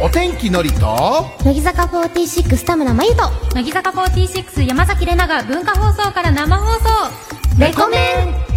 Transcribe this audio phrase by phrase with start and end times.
[0.00, 6.84] お天気のりと乃木坂46田村真由と乃木坂46山崎怜奈が文化放送から生放送。
[7.58, 8.48] レコメン。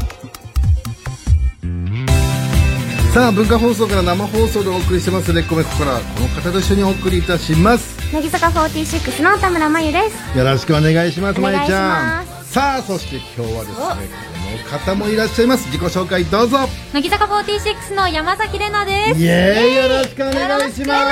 [3.11, 5.33] さあ文化放送から生放送でお送りしてます。
[5.33, 8.13] レッコメここからこの方と一緒にお送りいたします。
[8.13, 10.37] 乃木坂46の田村真由です。
[10.37, 11.65] よろしくお願いしますお願いします。
[11.65, 12.25] まいちゃん。
[12.45, 15.65] さあそして今日はですね方もいらっしゃいます。
[15.67, 16.59] 自己紹介どうぞ。
[16.93, 19.21] 乃木坂46の山崎怜奈です。
[19.21, 19.75] イエーイ。
[19.75, 21.03] よろしくお願いしまや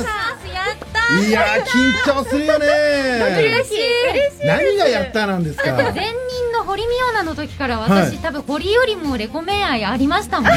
[0.00, 2.66] ったすいやー緊張するよね。
[2.66, 5.72] 嬉しい何がやったなんですか。
[5.72, 6.12] 前任
[6.52, 7.90] の堀美央奈の時からはい。
[7.90, 10.50] 私、多分堀よりもレコメン愛ありましたもん。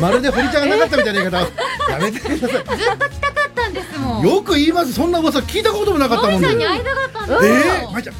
[0.00, 1.38] まるで堀ちゃんがなかったみたいな言い方。
[1.92, 2.84] やめてくださっと来
[3.20, 4.26] たかったんですもん。
[4.26, 4.92] いよく言います。
[4.92, 8.14] そんな噂聞いたこともなかったもんね萌さんに会いたかったんですよ、えー、まいちゃん。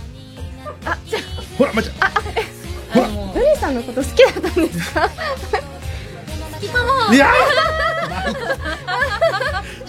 [1.56, 2.59] ほらまいちゃん
[2.92, 3.08] ほら。
[3.08, 5.08] もうルリさんのこと好きだったんですか？
[5.08, 7.32] 好きかもいや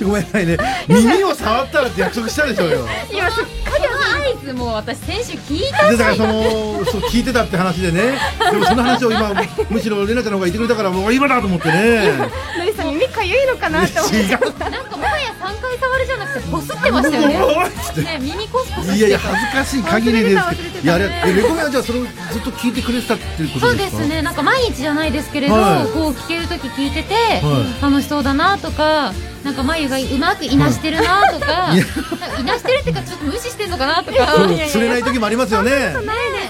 [0.02, 0.58] ごめんなさいね。
[0.88, 2.88] 耳を触ったらって約束したでしょうよ。
[3.12, 8.18] 今すっかり合図もう私先週聞いたでだからそのそう聞いてたって話でね。
[8.52, 9.32] でもその話を今
[9.70, 12.14] むしろレナちゃんの方が言ってくれたからもう今だと思ってね。
[12.58, 14.18] ルリさん耳かゆいのかなって思って。
[14.18, 14.30] 違う。
[14.30, 14.40] なん
[14.86, 17.38] かもはや3回触るじゃなくてこすってましたよね。
[17.38, 20.84] ね耳コスコスいやいや恥ずかしい限りです忘れてた忘れてた。
[20.84, 24.04] いやあれえレコメはじゃあそれをずっと聞いてくれてたっていうこそうでとですか？
[24.04, 24.22] すね。
[24.24, 25.86] なんか毎日じゃないですけれど、はい。
[25.94, 27.82] こう聞ける時聞いてて、い。
[27.82, 31.86] 楽しそうだなとかなんか眉がうまくいなしてるなとか、いや。
[31.86, 34.28] なんかいなしてるっていうかちょっと無視してんのかなとか。
[34.68, 35.72] 釣れない時もありますよね。
[35.72, 36.04] ないで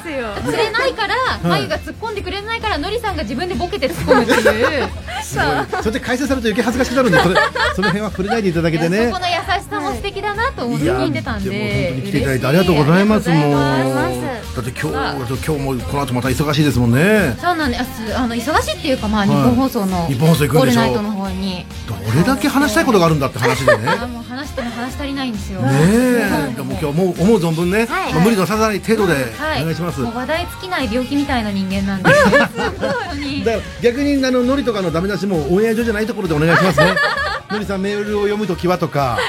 [0.04, 0.28] すよ。
[0.46, 4.90] 釣れないから、眉が突っ込んでくれないからのりさんが自分でボケて突っ込むっていう。
[5.24, 7.36] すごいそれで解説されると余計恥ずかしくなるんでそれ
[7.76, 9.08] その辺は触れないでいただけてね。
[9.08, 11.50] そこの優しさも素敵だなと思って聞いてたんで。
[11.52, 13.40] も本当に来ていただいてありがとうございますもう。
[13.56, 17.38] ありがとうございまだって今日今日もこの後また忙しいですもんね。
[17.40, 17.84] そうなんです。
[18.18, 20.82] あの忙しいっていうかまあい日本放送の日本放送行くんでしょ。
[20.82, 21.66] オールナイトの方に。
[21.88, 23.88] どれだけ話したいことがあるんだって話でね。
[23.88, 25.62] あもう話しても話足りないんですよ。
[25.62, 26.54] ねえ。
[26.56, 28.14] でも今日もう思う存分ね、はい。
[28.14, 29.62] まあ無理のさせない程度ではい。
[29.62, 32.10] お願いします、もう話題尽きない病気みたいな人間なんで。
[32.80, 33.44] 本当に。
[33.44, 36.96] だから逆にあのノリとかのダメ出しもオンエア上じゃないところでお願いしますね。
[37.52, 39.20] ノリさんメールを読むときはとか。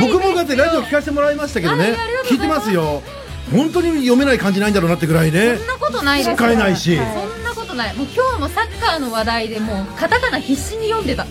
[0.00, 1.96] 僕もだってラジオ聞かせてもらいましたけどね。
[2.26, 3.02] 聞いてまますすよ。
[3.50, 5.56] 本当に読めない感じないんだろうなってぐらいね。
[5.56, 7.96] そんなことないです使えないし、そんなことない。
[7.96, 11.26] もう今日もサッカーの話題でもうカタカナ必死に読んでた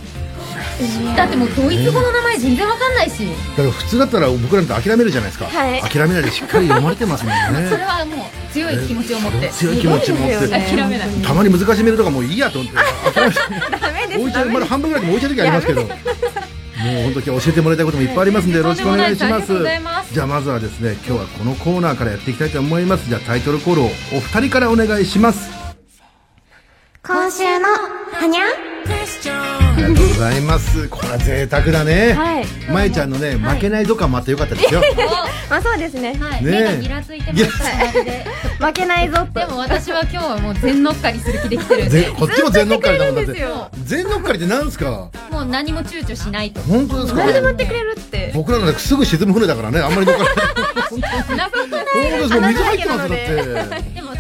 [1.16, 3.28] だってもうドイツ語の名前全然わかんないし。
[3.52, 5.82] だから普通だったら僕らって諦めるじゃないですか、はい。
[5.82, 7.68] 諦めないでしっかり読まれてますもんね。
[7.70, 9.50] それはもう強い気持ちを持って。
[9.50, 10.48] 強い気持ち持って。
[10.48, 11.10] 諦めない。
[11.24, 12.78] たまに難しいメールとかもういいやと思って。
[13.14, 13.40] 諦めて
[13.80, 14.20] ダメです。
[14.20, 15.82] 置いちゃうまだ半分ぐらいでも置いちゃう時ありますけど。
[16.82, 19.54] もう本当今日教えてもらいたいこともいっぱいありますんでよろしくお願いします。
[20.14, 23.08] じゃあまずはですね今日はこのコーナーからやっていきたいと思います。
[23.08, 25.50] じゃあタイトルコールをお二人からお願いします。
[27.04, 27.68] 今週の
[28.14, 30.88] はにゃありがとうございます。
[30.90, 32.14] これは贅沢だね。
[32.14, 32.46] はい。
[32.72, 34.82] まえちゃんのね負けないぞ感もあってよかったですよ。
[35.50, 36.16] まあそうですね。
[36.20, 38.26] はい、ねがギラついてましたマジで
[38.60, 39.40] 負けないぞって。
[39.42, 43.34] でも私は今日はもう全乗っかりする気で来てる こっちも全乗っかりだもんだ
[43.86, 44.86] 全乗っかりってなんですか？
[45.30, 46.62] もう何も躊躇しないと。
[46.62, 47.20] 本当ですか？
[47.22, 48.32] 誰でもやってくれるって。
[48.34, 49.80] 僕らのねすぐ沈む船だからね。
[49.80, 50.24] あんまり乗っか
[50.90, 53.16] 本当ですもう水入ってますよだって。
[53.96, 54.02] で。
[54.02, 54.11] も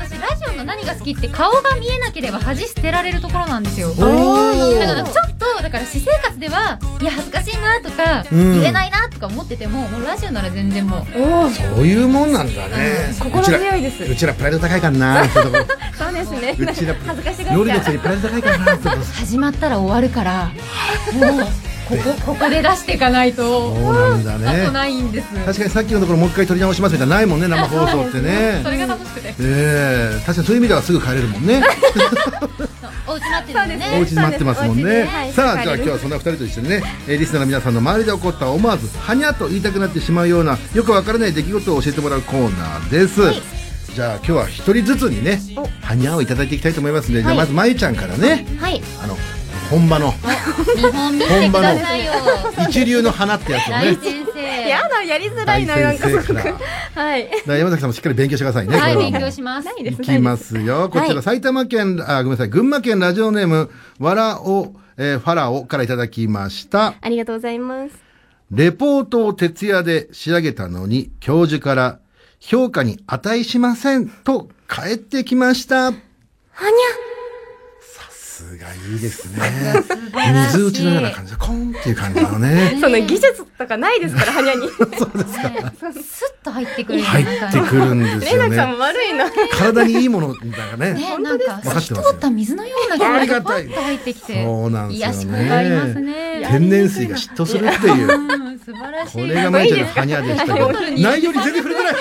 [0.61, 3.89] の何が好きって顔が見えなければ恥捨てられるところなんですよ。
[3.89, 8.59] だからちょっとだから私生活ではいや恥ずかしいなとか、うん。
[8.61, 11.05] 言えないなとか思っててももうラジオなら全然もう。
[11.51, 13.13] そういうもんなんだね。
[13.19, 14.03] 心強いです。
[14.03, 15.25] うちらうちらプライド高いからな。
[15.97, 16.55] そうですね。
[16.57, 17.73] うちら恥ずかしがノっちゃう。
[17.73, 18.77] リのくせにプライド高いからな
[19.15, 20.51] 始まったら終わるから
[21.13, 25.27] もうここここで出していかないとそうなんだあとねないんです。
[25.45, 28.61] 確かにさっきのところもう一回撮り直しますみたいなのないもんね生放 送ってね。
[28.63, 29.35] それが楽しくて。
[29.39, 30.23] ええ。
[30.25, 31.61] 確かにそういう意味ではすぐ帰れるもんね。
[33.07, 33.97] お家待ってるんでね。
[33.97, 35.03] お家に待ってますもんね。
[35.03, 35.33] はい。
[35.33, 43.21] さあじゃあ今日はそんな二人と一緒にね、えーリスナーの皆さんの周りで起こった思わずはにゃと言いたくなってしまうようなよくわからない出来事を教えてもらうコーナーです、
[43.93, 45.39] じゃあ今日は一人ずつにね
[45.81, 48.45] はにゃをいただいていきたいと思いますので、じゃあまずまゆちゃんからね。
[48.59, 48.81] はい。
[49.03, 49.17] あの
[49.71, 50.13] 本場の。
[50.75, 52.11] 見本見てくださいよ。
[52.69, 53.95] 一流の花ってやつをね。
[53.95, 54.69] 大先生。
[54.69, 56.07] やだやりづらいななんか
[56.93, 57.29] はい。
[57.47, 58.77] 山崎さんもしっかり勉強してくださいね。
[58.77, 59.65] はい勉強します。
[59.65, 60.89] ないきますよ。
[60.89, 66.95] こちら埼玉県、あ、ごめんなさい、群馬県ラジオネーム、わらお、えーファラオからいただきました。
[66.99, 67.93] ありがとうございます。
[68.51, 71.99] レポートを徹夜で仕上げたのに、教授から、
[72.41, 75.85] 評価に値しません、と返ってきました。
[75.85, 77.10] はにさ
[78.51, 79.39] すがいいですね。
[80.51, 82.77] 水打ちのような感じで、こポンっていう感じなのね。
[82.81, 84.61] その技術とかないですから、はにゃに。
[84.67, 88.77] ねスッと入ってくるよ入ねってくるんですよレナちゃんね。
[88.79, 89.25] 悪いな。
[89.51, 90.45] 体にいいものだか
[90.77, 90.93] らね。
[90.93, 98.07] ね、なんか分かってますよ透き通った水のような気あ持ちりがたいがパッと入ってきてそうなんですよね癒し効果ありますね天然水が嫉妬するっていう。
[98.07, 101.93] うん素晴らしいこれがまいちゃんのハニャでしたけど内容に全然触れてない。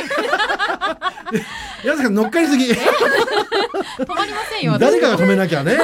[1.85, 2.67] やさん乗っかりすぎ。
[2.71, 2.77] 止
[4.15, 5.77] まりませんよ私誰かが止めなきゃね。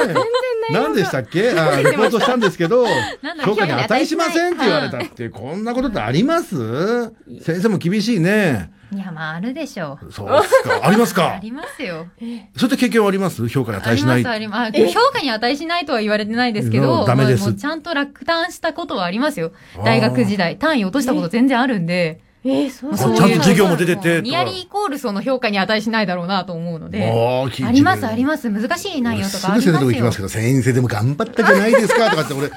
[0.71, 1.51] 何でしたっけ？
[1.51, 2.85] あ レポートしたんですけど、
[3.45, 4.97] 評価に値しませんって言われた。
[4.97, 7.11] ってこんなことってあります？
[7.41, 8.71] 先生も厳しいね。
[8.95, 10.11] いやまああるでしょう。
[10.11, 10.79] そうで すか。
[10.83, 12.07] ありますあかりますよ。
[12.19, 12.37] そうい
[12.67, 13.47] った経験はあります？
[13.49, 14.23] 評価に値しない。
[14.23, 14.69] すあります。
[14.69, 17.53] あ評価に値しないとは言われてないですけうどんダメです。
[17.53, 19.51] ちゃんと落胆したことはありますよ。
[19.83, 32.55] 大学時代単位落としたこと全然あるんでえー、そうあそうちゃんと授業も出ててニアリーイコールその評価に値しないだろうなと思うのでありますあります難しい内容とすかありますよぐ先生のとこ行きますけど、先生でも頑張ったじゃないですかとかって俺、ご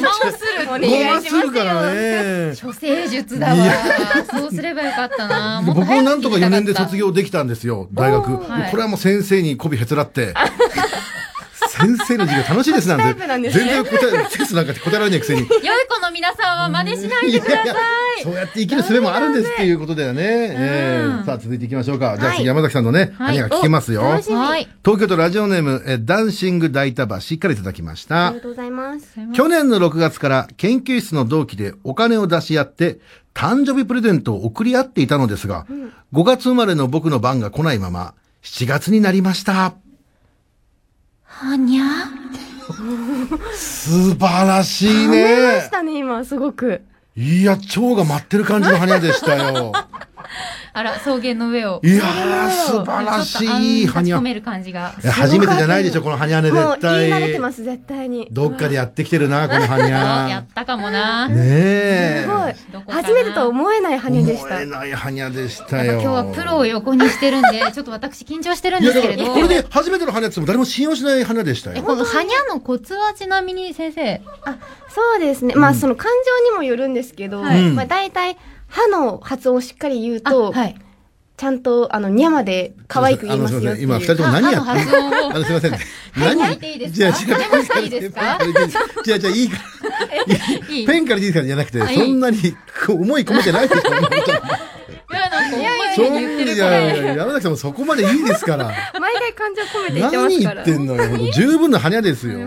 [0.00, 2.54] まをするおご願いしますからね。
[2.60, 3.56] 処世術だわ。
[4.30, 5.62] そうすればよかったな。
[5.64, 7.02] 僕もなんとか4年で卒業。
[7.02, 8.36] 業できたんですよ、大学。
[8.36, 10.34] はいこれはもう先生に媚びへつらって。
[11.82, 13.20] 先生の授業楽しいですなんて。
[13.20, 15.40] プなんですね全然答え、テストなんかって答えられないくせに。
[15.40, 15.50] 良い
[15.88, 18.22] 子の皆さんは真似しないでください。
[18.22, 20.22] そうやって生きる術もあるんですっていうことだよね。
[20.22, 22.16] ええさあ続いていきましょうか。
[22.18, 24.02] じゃあ次山崎さんのね、はい何が聞けますよ。
[24.20, 28.42] 東京都ラジオネーム、えダンシング大田橋からいただきましたありが。
[28.42, 29.06] とうございます。
[29.32, 32.98] 去年の6月から研究室の同期でお金を出し合って
[33.34, 35.66] 誕生日プレゼントを送り合っていたのですが、
[36.12, 39.74] 5月生まれの僕の番が来ないまま7月になりました。
[41.42, 41.84] はにゃ
[43.56, 45.70] 素晴らしいねし。
[45.70, 46.82] たね、今、すごく。
[47.16, 49.72] いや、蝶が待ってる感じの羽でしたよ。
[50.74, 51.80] あら、草原の上を。
[51.84, 54.94] いやー、素晴らしい羽ちょっとあん立ち込める感じが。
[55.04, 57.40] 初めてじゃないでしょ、この羽ね、もう絶言い慣れて対。
[57.40, 58.28] ます、絶対に。
[58.30, 61.28] どっかでやってきてるな、この羽あやったかもな。
[61.28, 62.24] ねえ。
[62.24, 64.66] すごい初めてとは思えない羽でした思え。
[64.66, 65.92] ない羽でしたよ。
[65.94, 69.26] 今日はプロを横にしてるんで、 ちょっと私緊張してるんですけれど。
[69.26, 71.82] これで初めての羽って言っても誰も信用しない羽でしたえ、よ。
[71.82, 74.22] このはにゃのコツはちなみに先生。
[74.44, 74.56] あ、
[74.88, 75.54] そうですね。
[75.54, 76.10] まあ、その感
[76.46, 78.38] 情にもよるんですけど、はいまあ、大体、
[78.72, 80.74] 歯の発音をしっかり言うあ、と、はい。
[81.36, 83.92] ちゃんと、あの、にゃまで可愛く言いますよっていう。
[83.92, 84.80] あのすいません今二人とも何やって歯の？
[84.80, 85.70] 発音をあの、すみません。
[85.72, 86.96] はいやっていいですか？
[86.96, 87.36] じゃ
[87.76, 88.38] あ、いいですか？
[89.04, 89.56] じゃあ、じゃあ、いいか
[90.68, 90.74] ら。
[90.74, 92.38] いいペンからでいいですからじゃなくて、あいいそんなに
[92.88, 93.82] 思い込めてないでしょ。
[95.94, 96.58] そんに言ってるい。
[96.58, 98.66] やいや、山崎さんもそこまでいいですから。
[99.00, 100.62] 毎回感情込めて言ってま何言すから。
[100.62, 101.32] ってんのよ。
[101.32, 102.38] 十分な羽ですよ。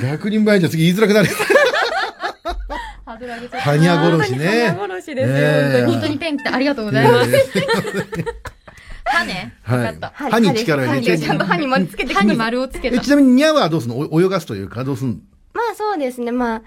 [0.00, 1.28] 逆に前じゃ次言いづらくなる。
[3.20, 4.70] ハードル上げ殺しね。
[4.70, 5.86] 本当に羽殺しですよええ。
[5.86, 6.18] 本当に。
[6.18, 7.30] ペン来てありがとうございます。
[9.04, 9.54] 歯ね。
[9.62, 9.98] はい。
[10.30, 13.00] 歯に力を入れてちゃんと歯に丸つけてき歯に丸をつけた。
[13.00, 13.98] ちなみにニャはどうすんの？
[14.10, 15.16] お泳がすというか、どうすんの？
[15.52, 16.30] まあそうですね。
[16.32, 16.62] まあ、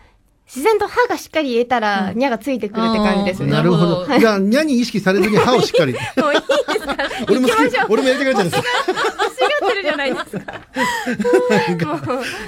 [0.56, 3.52] 自然と歯がしっかり言えたら、にゃがついてくるって感じですね。
[3.52, 5.94] なるほどじゃあ、ニャに意識されずに歯をしっかり。
[6.22, 6.96] もういいですか？
[7.28, 7.86] 俺も好き行きましょう。
[7.90, 8.64] 俺もやりたくなっちゃうんですよ。
[8.88, 10.62] 欲しがってるじゃないですか。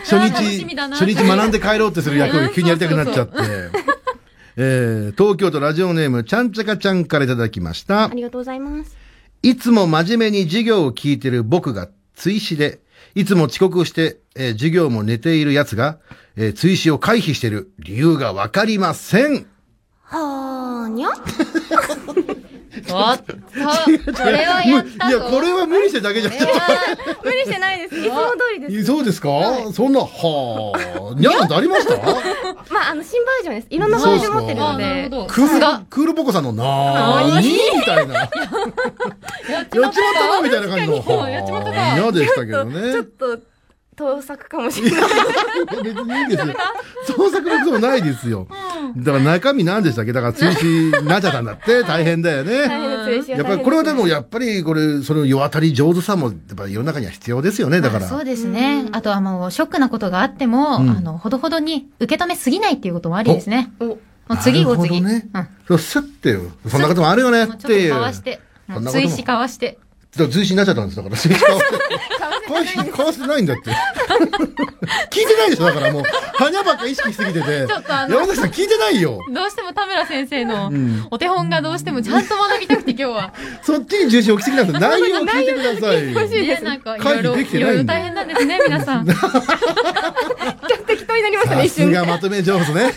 [0.04, 3.34] 初日初日学んで帰ろうってする役を急にやりたくなっちゃって。
[4.58, 8.12] えー、東京都ラジオネーム、ちゃんちゃかちゃんからいただきましたあ。
[8.14, 8.96] りがとうございます。
[9.44, 12.80] いつも真面目に授業を聞いてる僕が追試で、
[13.16, 16.00] いつも遅刻して、えー授業も寝ている奴が、
[16.36, 19.48] えー追試を回避している理由がわかりません。
[20.04, 21.10] はーにゃ？
[22.92, 25.26] おっと、これはやったいや、ぞ。
[25.30, 26.40] これは無理してるだけじゃない。
[27.24, 27.96] 無理してないです。
[28.00, 28.86] いつも通りです。
[28.86, 29.30] そうですか、
[29.74, 31.96] そんな、はあ、にゃなんてありました？
[32.74, 33.68] まあ、あの、新バージョンです。
[33.70, 35.10] いろんなバージョン持ってるので。
[35.28, 38.14] クールクールポコさんのなーにみたいな。
[38.16, 38.30] やっ
[39.70, 41.04] ちまったなみたいな感じの。
[41.96, 43.04] 嫌でしたけどちょっね。
[43.18, 43.40] と、
[43.96, 45.02] 盗作かもしれない。
[45.84, 46.54] 別にいいですよ。
[47.16, 48.48] 創 作のこともないですよ。
[48.98, 50.14] だから中身何でしたっけ？
[50.14, 53.28] だから追試になっちゃったんだって 大変だよ大ね。
[53.28, 57.82] やっぱりこれはでもやっぱりこれ、その世当たり上手さもやっぱり世の中には必要ですよね。
[57.82, 58.08] だから。
[58.08, 58.86] そうですね。
[58.92, 63.72] あとはもう、ショックなことがあっても、うんあの、ほどほどに受け止めすぎないっていうこともありですね。
[63.80, 63.98] おも
[64.32, 65.02] う次を次。
[65.02, 65.48] ねうん。
[65.68, 66.42] そう、すってよ。
[66.68, 67.94] そんなこともあるよねっていう。
[67.94, 68.40] かわして。
[68.92, 69.78] 追試かわして。
[70.18, 72.92] だから追試になっちゃったんですだから、追試かわして。
[72.92, 73.72] かわしてないんだって。
[75.10, 76.04] 聞いてないでしょだからもう、
[76.36, 77.68] 羽ばっか意識しすぎてて。
[77.68, 79.20] ちょっとあの山崎さん聞いてないよ。
[79.34, 83.34] どうしても田村先生のんお手本がどうしてもちゃんと学びたくて今日は。
[83.62, 86.28] そっちに重心置きすぎなんです内容を聞いてくださいよ。
[86.28, 89.06] ね、なんかいろいろ、大変なんですね、皆さん。
[90.88, 91.96] 適当になりましたね、さ一瞬で。
[91.96, 92.94] すがまとめ上手ね。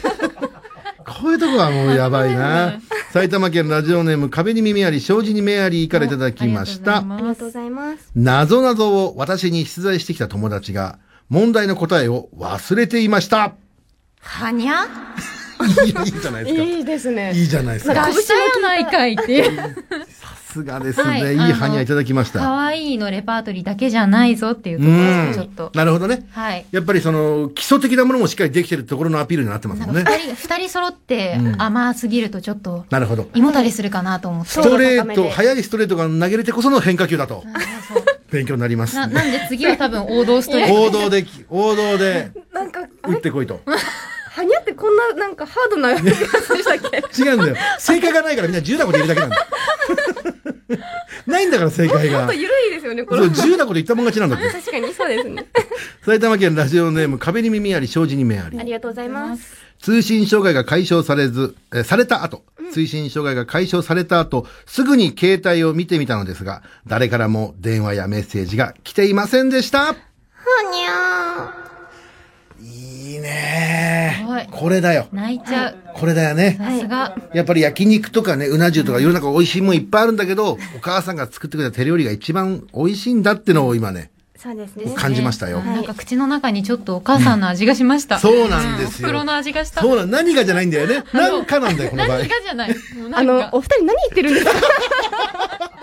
[1.08, 2.80] こういうとこはもうやばいな。
[3.12, 6.98] 埼玉県ラジオネーム壁に耳あり、障子に目ありからいただきました。
[6.98, 8.10] ありがとうございます。
[8.14, 10.98] 謎々を私に出題してきた友達が、
[11.30, 13.54] 問題の答えを忘れていました。
[14.20, 14.86] はにゃ？
[15.60, 16.62] いいいいじゃないですか。
[16.62, 17.32] いいですね。
[17.34, 18.06] いいじゃないですか。
[18.06, 19.76] 出したやないかいっていう。
[20.48, 21.32] さすがですはいね。
[21.32, 22.38] いいハニャいただきました。
[22.38, 24.92] 可愛いのレパートリーだけじゃないぞっていうとうこ
[25.28, 25.70] ろちょっと。
[25.74, 26.26] なるほどね。
[26.32, 26.64] はい。
[26.72, 30.04] やっぱりその、基礎的なものもしっかりできてるところのアピールになってますなんもんね。
[30.04, 33.28] か二人、二人揃ってうん甘すぎるとちょっとなるほど。
[33.34, 34.50] 胃もたれするかなと思って。
[34.50, 37.44] ストレート、速いストレートが投げれてこその変化球だと。
[38.30, 38.94] 勉強になります。
[38.96, 40.82] ななんで次は多分王道ストレート。
[40.82, 43.60] 王道で、王道でなんか、打ってこいと。
[43.66, 47.02] はにゃってこんな、なんかハードなやつでしたっけ？
[47.22, 47.56] 違うんだよ。
[47.78, 49.42] 正解がないからみんな自由なこと言うだけなんだよ。
[51.26, 52.34] ないんだから正解がほんと。
[52.34, 53.22] 緩いですよね、これ。
[53.28, 54.56] 自由なこと言ったもん勝ちなんだって。
[54.60, 55.46] 確かにそうですね。
[56.04, 58.62] 埼玉県ラジオネーム壁に耳あり、障子に目ありあ。
[58.62, 59.56] りがとうございます。
[59.80, 69.78] 通信障害が解消されず、えーされた後、通信障害が解消された後、すぐに携帯を見てみたのですが、誰からも電話やメッセージが来ていませんでした。
[69.78, 69.94] は
[70.72, 71.57] にゃいい
[73.32, 75.06] ねすごいこれだよ。
[75.12, 75.76] 泣いちゃう。
[75.94, 76.56] これだよね。
[76.58, 77.16] さすが。
[77.34, 84.94] やっぱり焼肉とかね、うな重とか世の中美味しいもんいっぱいあるんだけど、お母さんが作ってくれた手料理が一番美味しいんだってのを今ね、ーそうですね。
[84.96, 85.60] 感じましたよ。
[85.60, 88.18] なんか口の中にちょっとお母さんの味がしました。
[88.18, 89.80] そうなんですよ袋の味がした。
[89.80, 91.02] そうなん、何がじゃないんだよね。
[91.12, 92.28] なんかなんだよ、この場合 何。
[92.28, 92.34] が？
[92.44, 92.76] じゃない。
[93.14, 94.52] あのお二人何言ってるんですか？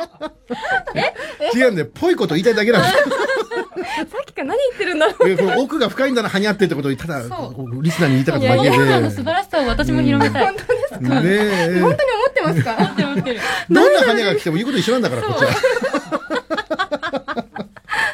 [1.55, 1.87] 違うんだよ。
[1.93, 2.95] ぽいこと言いたいだけなんだよ。
[3.05, 5.27] さっきから何言ってるんだろう。
[5.27, 9.31] いやこの奥が深いんだな、はにゃってってことをただ、そうこうリスナーに言いたかっただけいや、今の素晴で。
[9.31, 10.45] らしさを私も広めたい。
[10.45, 11.21] 本当ですか？
[11.21, 11.79] ねえ。
[11.81, 12.75] 本当に思ってますか？
[12.77, 13.39] 思ってる思ってる。
[13.69, 15.51] どんなはにゃが来ても言うこと一緒なんだから、こっちは。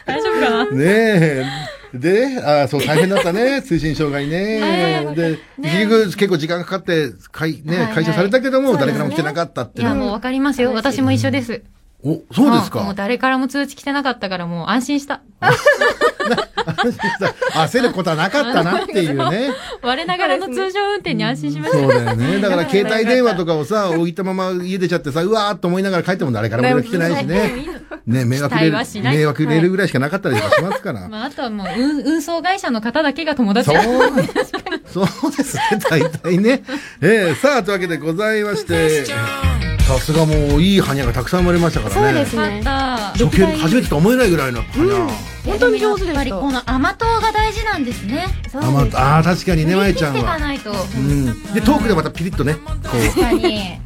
[0.05, 0.65] 大丈夫かな？
[0.71, 1.45] ねえ。
[1.93, 3.61] で、あそう、大変だったね。
[3.67, 5.13] 通信障害ね。
[5.15, 10.05] で、結局結構時間かかって、かい、ね解消されたけども、誰からも来てなかったっていや、いうのは。
[10.05, 10.71] もうわかりますよ。
[10.73, 11.61] 私も一緒です。
[12.03, 12.81] お、そうですか。
[12.81, 15.21] んもう誰からも通知来てなかったからもう安心した。
[17.53, 19.51] 焦ることはなかったなっていうね。
[19.81, 21.79] 我ながらの通常運転に安心しました。
[21.79, 22.39] そうだよね。
[22.41, 27.81] だから携帯電話とかをさ、置いたまま家出ちゃってさ、うわーっと思いながら帰っても誰からも来てないしね。
[28.07, 31.07] ね、迷惑レー期待はしないル、迷惑レールぐらいしかなかったりとかしますから。
[31.07, 36.63] まあ、あとはもう運、運送会社の方だけが友達そう、そうですね、大体ね。
[37.01, 39.05] えー、さあ、というわけでございまして、
[39.99, 42.13] さすがもういいハニャがたくさん生まれましたからね。
[42.13, 42.97] そうですよかった。
[43.25, 45.30] 初見、初めてとは思えないぐらいのハニャ。
[45.45, 46.51] 本当に上手でやっぱりこ。
[46.51, 48.27] の甘党が大事なんですね。
[48.51, 48.97] そうです。
[48.97, 50.37] あ、あー確かにね、まえちゃんは。
[50.37, 50.71] ないと。
[50.71, 51.53] うん。
[51.53, 53.79] で、トークでまたピリッとね、こ確かに。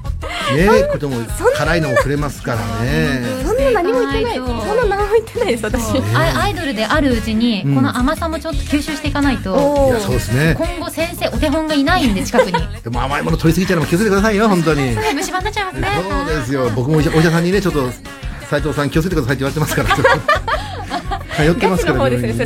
[0.54, 1.18] う、ね、ことも、
[1.58, 3.22] 辛いのも触れますからね。
[3.44, 4.36] そんな何も言ってない。
[4.38, 4.58] そそん
[4.90, 5.84] な何も言ってないです、私。
[6.16, 10.56] アイアイドルであるうちに、うんこの甘さもちょっと吸収していかないと、おいや、そうですね。
[10.58, 12.54] 今後先生、お手本がいないんで、近くに。
[12.84, 14.96] でも甘いもの取りすぎちゃうのも気をつけてくださいよ、本当に。
[15.14, 15.88] 虫歯になっちゃいますね。
[16.28, 16.70] そうですよ。
[16.76, 17.90] 僕もお医者お医者さんにね、ちょっと、
[18.50, 22.46] 斉藤さん気をつけてくださいって言われてますから、 通ってますから、ガチの方です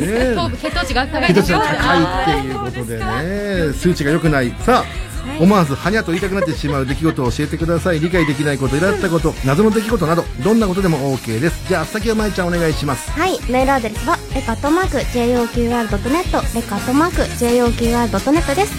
[0.60, 1.58] 血糖値が高い血糖値が。
[1.60, 4.52] 高いっていうことでね、数値が良くない。
[4.60, 8.00] さあ、思わずはにゃと言いたくなってしまう出来事を教えてください。
[8.00, 11.68] 理解できないこと、いらったこと、謎の出来事など、どんなことでも OK です。
[11.68, 13.10] じゃあ、先はまいちゃんお願いします。
[13.10, 18.72] はい、メールアドレスは、レカットマーク、JOQR.net、レカットマーク、JOQR.net です。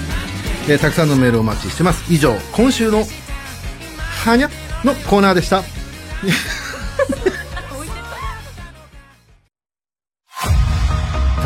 [0.68, 2.04] えーたくさんのメールをお待ちしてます。
[2.12, 3.06] 以上、今週の、
[4.26, 4.50] はにゃ
[4.84, 5.64] のコーナーでした。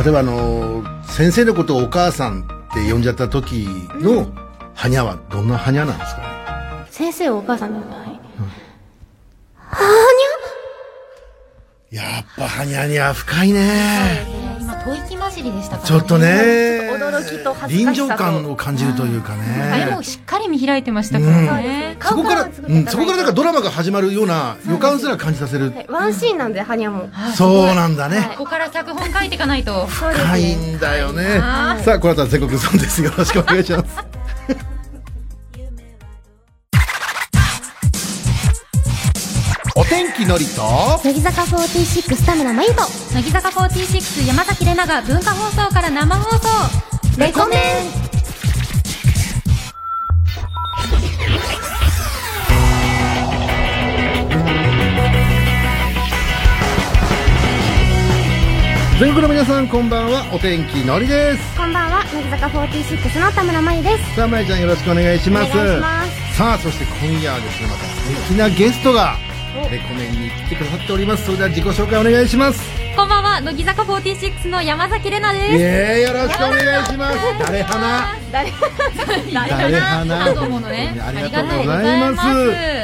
[0.05, 3.67] 例えばあのー先生のことをお母さんって呼んじゃった時
[4.01, 4.27] の、
[4.73, 6.21] はにゃはどんなはにゃなんですか？
[6.21, 6.27] ね
[6.91, 8.05] 先生をお母さんの場合。
[11.91, 14.25] やっぱはにゃにゃ深いね。
[14.59, 16.17] 今、吐息混じりでしたから、ちょっと。
[16.17, 16.79] ね。
[16.89, 20.03] ちょっと驚きと恥ずかしさと臨場感を感じるというかあれもね。
[20.03, 21.97] しっかり見開いてましたからね。
[22.01, 25.71] そこから、顔うん、そこからなんかドラマが始まるような予感すら感じさせる。
[25.71, 27.09] はいワンシーンなんで、ハニャも。
[27.35, 28.29] そうなんだね。
[28.37, 29.85] ここから脚本書いていかないと。
[29.85, 30.75] 深いね。
[30.75, 31.39] んだよね。
[31.39, 33.03] はさあ、この後は全国ゾーンです。
[33.03, 34.24] よろしくお願いします。
[39.89, 40.61] 天気のりと、
[41.03, 42.81] 乃木坂46田村真由と、
[43.13, 46.47] 乃木坂46山崎怜奈が文化放送から生放送。
[47.19, 47.59] レコメン
[58.99, 61.57] 全国の皆さんこんばんは、お天気のりです。
[61.57, 64.15] こんばんは、乃木坂46の田村真由です。
[64.15, 65.51] さあ、まいちゃんよろしくお願いします。
[65.51, 69.17] お願いしますさあ、そして今夜はですね、また素敵なゲストが、
[69.69, 71.25] レコメンに来てくださっております。
[71.25, 72.61] それでは自己紹介お願いします。
[72.95, 75.63] こんばんは、乃木坂46の山崎怜奈イです。
[75.63, 77.17] エーイよろしくお願いします。
[77.39, 78.05] 誰花？
[78.31, 78.51] 誰
[79.33, 80.25] 誰花？
[80.25, 82.23] あどうものねありがとうございま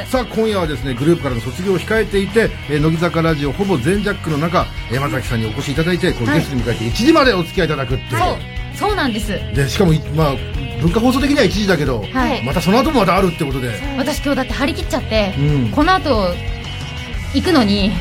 [0.04, 0.10] す。
[0.10, 9.28] さあ今夜はですねグループからの卒業を控えていて、えー乃木坂ラジオほぼ全ジャックの中山崎さんにお越しいただいてこのゲストに迎えて1時までお付き合いいただくっていう、そう、そうなんです。
[9.54, 10.34] でしかもいまあ
[10.82, 12.44] 文化放送的には1時だけど、はい。
[12.44, 15.70] またその後もまたあるってことで、私今日だって張り切っちゃって、うん。
[15.70, 16.34] この後
[17.34, 17.92] 行くのに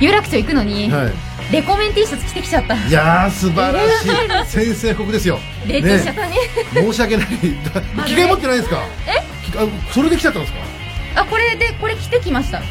[0.00, 1.12] 有楽町行くのに、はい。
[1.52, 2.74] レコメン T シャツ着てきちゃった。
[2.74, 4.64] いやー素晴らしい。
[4.64, 5.38] 宣戦布告ですよ。
[5.66, 6.36] 冷凍しちゃったね。
[6.74, 7.26] 申し訳ない。
[7.74, 8.82] だ着替え持ってないんですか？
[9.06, 9.22] え？
[9.50, 10.58] きあそれで来ちゃったんですか？
[11.16, 12.62] あこれでこれ着てきました。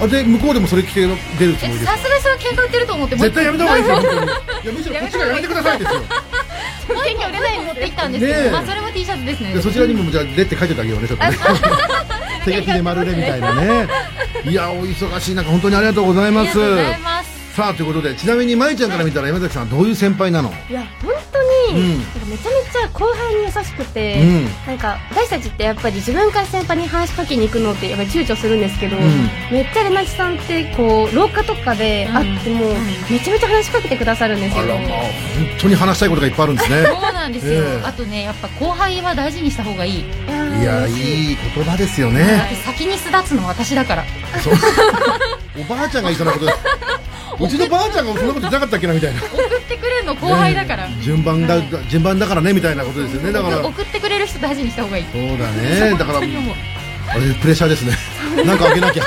[0.00, 1.06] あで向こうでもそれ着て
[1.38, 1.92] 出るつえもりですか？
[1.92, 6.04] さすがにそれは喧嘩売ってると思って絶対やめた方がいいですよいやむしろこっちがやめてくださいですよう
[7.08, 8.50] 一個売れないの持ってきたんですけど、ねえ。
[8.50, 9.52] まあそれも T シャツですね。
[9.52, 11.36] でそちらにもじゃあレって書いててあげようねちょっとね
[12.44, 13.88] 手書きで丸れみたいなね。
[14.44, 16.58] いやお忙しい中本当にありがとうございます。
[17.54, 20.50] さあということでちなみに舞ちゃんから見たら山崎さんはどういう先輩なの？
[20.70, 21.42] いや本当
[21.74, 21.98] に、うん。
[21.98, 24.44] なんかめちゃめちゃ後輩に優しくて、うん。
[24.66, 29.00] なんか私たちってやっぱり自分から先輩に話しかけに行くのってやっぱり躊躇するんですけど、ん。
[29.50, 32.74] めっちゃレナチさんってこう廊下とかで会っても、うん
[33.10, 35.10] めちゃめちゃ話しかけてくださるんですよ、あらまあ本
[35.60, 36.82] 当に話したいことがいっぱいあるんですね。
[36.88, 37.82] そうなんですよ、ええ。
[37.84, 40.00] あとねやっぱ後輩は大事にした方がいい。
[40.00, 44.04] いやーいいい言葉ですよだっねて先に巣立つのは私だから。
[44.42, 44.54] そう。
[45.60, 46.58] おばあちゃんが言いそうなことです
[47.46, 49.20] うちのばあちゃんがそんなこと言ってなかったっけなみたいな。
[49.20, 53.32] 送ってくれるの後輩だから、ね順番だ順番だからねみたいなことですよね。
[53.32, 53.56] だから。
[53.56, 55.04] そう送ってくれる人大事にした方がいい。
[55.04, 56.54] だねだからあ本当に思う
[57.20, 57.92] れプレッシャーですね。
[58.44, 59.04] なんかあげなきゃ。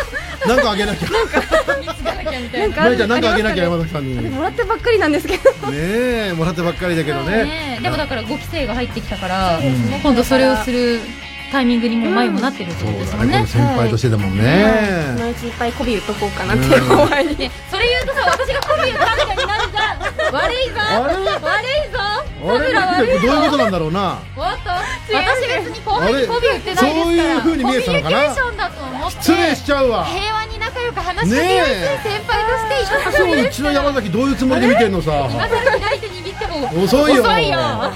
[0.48, 1.08] なんかあげなきゃ。
[1.08, 2.68] 貢がなきゃみたいな。
[2.68, 4.24] なんか舞ちゃんなんかあげなきゃ山崎さんに。
[4.24, 5.44] ねもらってばっかりなんですけど。
[5.74, 7.44] えもらってばっかりだけどね。
[7.44, 7.78] ね。
[7.80, 9.60] えでもだから5期生が入ってきたから、
[10.04, 11.00] 今度それをする
[11.52, 13.28] タイミングにも前もなってるってそうことですもん。
[13.30, 20.76] ね先輩としてだもんそのねうちいっぱい媚び打っとこうかなっていう後輩に、ね それ言うとさ私がコビをタブラになるじゃん悪いぞ。
[21.02, 21.36] 悪いぞ。
[22.48, 23.20] あれ？
[23.20, 24.20] どういうことなんだろうな。
[24.36, 24.70] おっと。
[25.08, 26.94] 私別に後輩にコビ打ってないですから。
[26.94, 28.18] そういう風に見えてたのかな？
[28.18, 29.22] コミュニケーションだと思って。
[29.22, 30.06] 失礼しちゃうわ。
[30.06, 35.12] 平和に仲良く話しかけやすい先輩としていたそううちの山崎どういうつもりで見てんのさ。
[35.32, 36.35] 今更左手握っても
[36.84, 37.24] 遅いよ。
[37.24, 37.60] 遅いよ。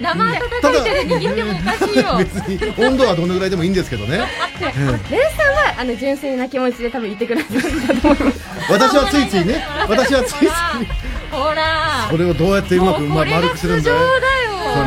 [0.00, 2.16] 生叩いて握ってもおかしいよ。
[2.18, 4.20] 別に温度はどのぐらいでもいいんですけどね。
[4.60, 8.40] レンさんはあの純粋な気持ちで多分言ってくださるんだと思います。
[8.70, 10.48] 私はついついね私はついつい
[11.30, 12.08] ほら。
[12.10, 13.96] これをどうやってうまく丸くするんだよ。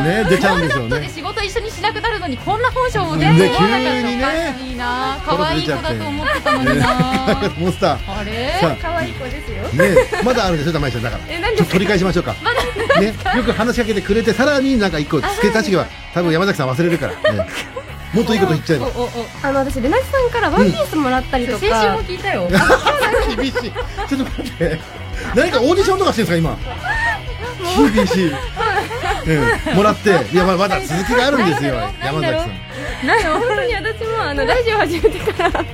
[0.04, 0.90] ね出ちゃうんでしょうね。
[0.90, 4.70] こんなちょっとで仕事一緒にしなくなるのにこんな本性も全然思わなかったね急にね。
[4.70, 7.54] いいな可愛い子だと思ってたのにな。
[7.58, 8.58] モンスターあれ？
[8.60, 9.64] さ可愛い子ですよ。
[9.86, 11.24] ねまだあるんですよ玉井ちゃんだから。
[11.30, 12.36] え何ですちょっと取り返しましょうか。
[13.00, 13.08] ね。
[13.38, 17.34] よく話しかけてくれてさらになんか一個付け足しけば多分山崎さん忘れるから。
[17.34, 17.46] ね
[18.14, 18.88] もっといいこと言っちゃえば。
[18.96, 19.10] おおお
[19.44, 22.50] あの私レナチさんからワンピースもらったりと先週か、も聞いたよ。
[23.36, 24.80] 厳しいちょっと待って。
[25.36, 26.58] 何かオーディションとかしてるんですか今？
[27.94, 28.32] 厳しい、
[29.28, 31.76] うん、もらっていやままだ続きがあるんですよ。
[32.04, 33.08] 山崎さん。
[33.08, 35.66] なんか本当に私もあのラジオ始めてから。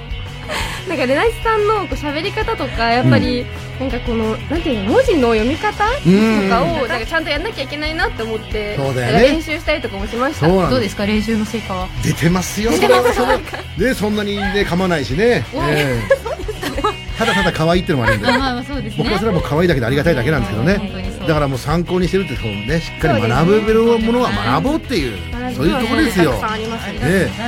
[0.88, 3.46] なんかレナチさんのこう喋り方とかやっぱり、
[3.80, 6.50] なんかこのなんていうの文字の読み方とうん。
[6.50, 9.24] かをなんかちゃんとやんなきゃいけないなって思ってそうだよね。
[9.24, 10.48] 練習したりとかもしました。
[10.48, 11.88] どうでですすか練習の成果は？
[12.04, 12.72] 出てますよ。
[12.72, 13.22] 出てます
[13.78, 15.46] ねそんなにね噛まないしね、
[17.18, 19.04] ただただ可愛いっていうのもあるんであまあまあそうですね。
[19.04, 20.90] 僕はそれはもう可愛いだけでありがたいだけなんですけど本当に。
[20.92, 25.18] そうねだからもう参考にしてるってねしっかり学べるものは学ぼうっていう
[25.56, 26.32] そういうところですよ。
[26.34, 26.40] ね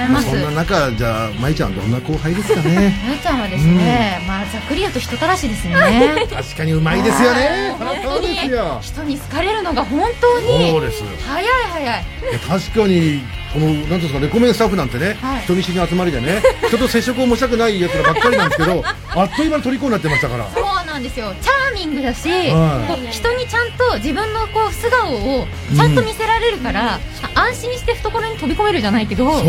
[0.10, 0.30] ます。
[0.30, 2.94] そんな中じゃあ舞ちゃんどんな後輩ですかね？
[3.06, 6.28] まゆちゃんはですね、まあざっくり言うと人たらしですね。
[6.30, 7.76] 確かにうまいですよね。
[7.78, 8.80] そう本当にですよ。
[8.82, 12.04] 人に好かれるのが本当にそうです早い早い。
[12.48, 13.22] 確かに
[13.54, 15.44] このなんですかレコメンスタッフなんてね、はい。
[15.44, 18.84] 人見知りの集まりでね 人と接触を持ちたくないやつらばっかりなんですけど
[19.16, 20.48] あっという間に虜になってましたから。
[20.54, 21.34] そうなんですよ。
[21.42, 23.12] チャーミングだし、はい。
[23.12, 27.00] 人にちゃんと自分のこう素顔をちゃんと見せられるから、
[27.36, 29.44] 安心して懐に飛び込めるじゃないけどそう。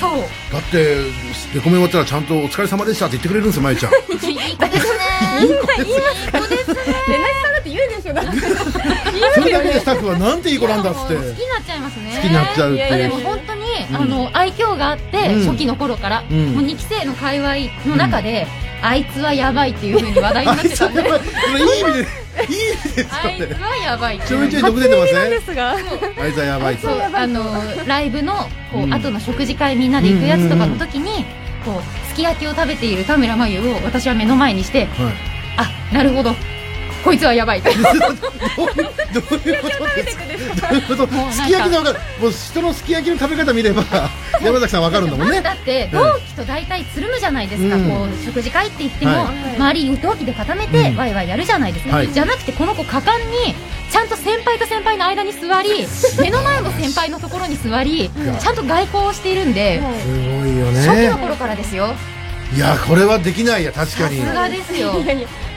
[0.00, 0.52] そう。
[0.52, 0.96] だって
[1.54, 3.92] レコメン終わったらちゃんと「お疲れ様でした」って言ってくれるんですよ舞ちゃん。
[4.12, 5.02] いい子ですね。
[5.40, 6.86] いい子ですね
[7.76, 8.40] 言うでしょだって。
[9.34, 11.14] それだけでスタッフはなんていい子なんだっつって。
[11.14, 12.12] 好きになっちゃいますね。
[12.14, 13.62] 好きになっちゃうっていやでも本当に、
[13.92, 15.46] あの愛嬌があって、うん。
[15.46, 16.54] 初期の頃から、うん。
[16.54, 17.54] もう2期生の界隈
[17.86, 18.46] の中で、
[18.82, 21.00] あいつはやばいっていう風に話題になってたんで。
[21.02, 21.08] いい
[21.80, 21.98] 意味で
[22.48, 24.20] いい意味ですあいつはやばい。
[24.20, 26.88] ちょいちょい毒出てますがあいつはやばいと。
[26.88, 28.34] そうあのライブの
[28.72, 28.94] こう、うん。
[28.94, 31.24] 後の食事会みんなで行くやつとかの時に、
[31.64, 34.88] こうすき焼きを食べている田村真由を私は目の前にしてはい。
[35.58, 36.34] あなるほど
[37.06, 37.62] こいつはやばい。
[37.62, 37.80] どういう
[39.62, 40.24] ことですか？
[40.68, 41.06] どういうこと？
[41.06, 41.32] もうなんか。
[41.32, 42.00] すき焼きが分かる。
[42.20, 43.84] もう人のすき焼きの食べ方見れば
[44.42, 45.40] 山崎さん分かるんだもんね。
[45.40, 47.88] だってうん同期と大体つるむじゃないですか、うん。
[47.88, 49.56] こう食事会って言っても、はい。
[49.56, 50.96] 周り同期で固めてうん。
[50.96, 52.12] ワイワイやるじゃないですか、はい。
[52.12, 53.54] じゃなくてこの子果敢に
[53.90, 55.86] ちゃんと先輩と先輩の間に座り
[56.20, 61.94] 目の前の先輩のところに座りちゃんと外交をしているんで、すごいよ初期のね頃からですよ
[62.54, 64.20] いやこれはできないや確かに。
[64.20, 64.92] さすがですよ。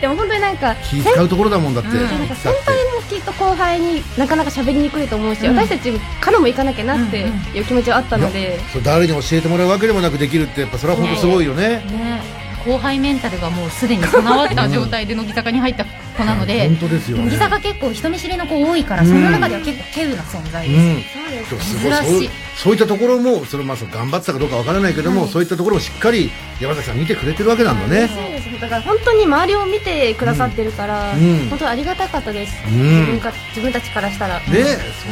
[0.02, 2.20] でも本当になんか気使うところだもんだって、うん。
[2.20, 5.56] なんか先輩もきっと後輩になかなか喋りにくいと思うし、うん。
[5.56, 11.68] 私たちからも行かなきゃなってうんいう気持ちはあったので、そう誰に教えてもらうわけでもなくできるってやっぱそれは本当すごいよね。
[11.68, 17.24] ね後輩メンタルがもうすでに備わった状態で乃木坂に入った子なので本当ですよね。
[17.24, 21.60] 乃木坂結構人見知りの子多いから、うんその中では結構稀有な存在です、うん。
[21.60, 22.30] 珍しい
[22.62, 25.30] そういったところもそれまあその頑張ってたかどうかわからないけども、はい。
[25.30, 28.60] そういったところをしっかり山崎さん見てくれてるわけなんだね、そうです。
[28.60, 31.48] だから本当に周りを見てくださってるから、うん。
[31.50, 33.00] 本当にありがたかったです、うん。
[33.00, 34.52] 自分か自分たちからしたら、ねそ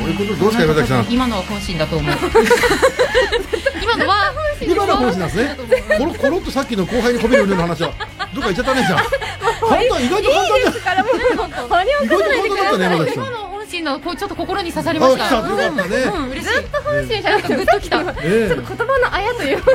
[0.06, 1.08] ういうことどうですか山崎さん？
[1.10, 2.14] 今のは本心だと思う。
[3.82, 5.56] 今のは今の話なんですね。
[5.98, 7.94] コロコロっとさっきの後輩にこびるの話は
[8.36, 11.14] どっか行っちゃったねじゃん簡単意外と簡単だだからもう
[11.70, 15.30] 本音を意外と簡単だったね山崎さん今のこうちょっと心に刺さりました。
[15.30, 16.54] たよかったね、うん嬉しい。
[16.84, 18.02] 本心じゃなくてグッときた。
[18.24, 19.72] え言葉のあやというか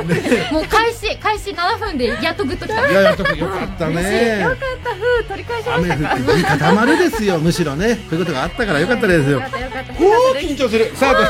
[0.53, 2.87] もう開始開始7分でやっとグッときた。
[2.87, 4.41] えいやいやちょっとよかったね。
[4.41, 4.89] よかった。
[4.93, 6.09] 風取り返しま雨した。
[6.09, 7.99] か降っていい固まるですよむしろね。
[8.09, 9.39] そういうことがあったからよかったですよ。
[9.39, 9.93] よかったよかった。
[9.93, 9.95] お
[10.31, 10.91] お緊張する。
[10.95, 11.21] さあと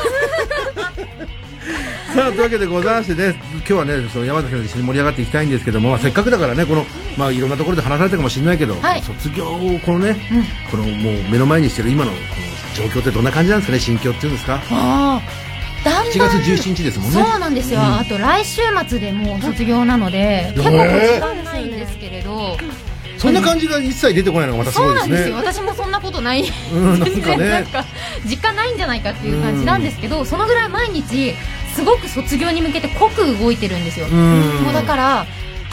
[2.13, 6.85] さあというわけでございましてね今日はねその山崎さんと一緒に盛り上がっていきたいんですけども、まあせっかくだからねこの
[7.17, 9.01] まあいろんなところで話されたかもしれないけど、はい。
[9.01, 10.15] 卒業をこのね、
[10.71, 14.55] このもう目の前にしてる今のこの状況ってどんな感じなんですかね心境っていうんですか？
[14.71, 15.21] ああ
[15.83, 16.41] だん7だん。
[16.41, 17.23] 月17日ですもんね。
[17.23, 20.61] そうなんですよ、あと来週末でもう卒業なので、えー。
[20.61, 22.57] 結構時間ないんですけれど、
[23.17, 25.17] そんな感じが一切出てこないのがまたすごいですね。
[25.17, 25.61] そうなんですよ。
[25.61, 27.85] 私もそんなことないうん全然なんか
[28.25, 31.33] 実感ないんじゃないかっていう感じなんですけど、そのぐらい毎日
[31.75, 34.63] すごく卒業に向けて濃く動いてるんですよ、うん。
[34.63, 35.25] もうだから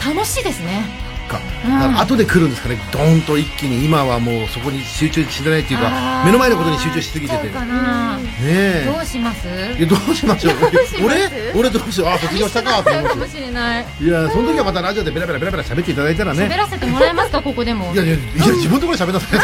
[0.03, 0.83] 楽しいですね
[1.27, 1.39] か。
[1.65, 1.99] うん。
[1.99, 2.77] 後で来るんですかね。
[2.91, 3.85] ドーンと一気に。
[3.85, 7.43] 今はもうそこに集中してないっていうか目の前のことに集中しすぎてて。
[7.47, 8.85] ねな、え。
[8.93, 9.47] どうします？
[9.47, 10.53] いやどうしましょう？
[11.05, 11.29] 俺？
[11.55, 12.09] 俺どうしよう？
[12.09, 13.85] あ卒業したかって思うかもしれない。
[14.01, 17.91] いやその時はまたラジオでベラベラベラベラ喋っていただいたら喋ねらせてもらえますかここでも。
[17.93, 19.39] いやいやいや自分のところで喋んなさい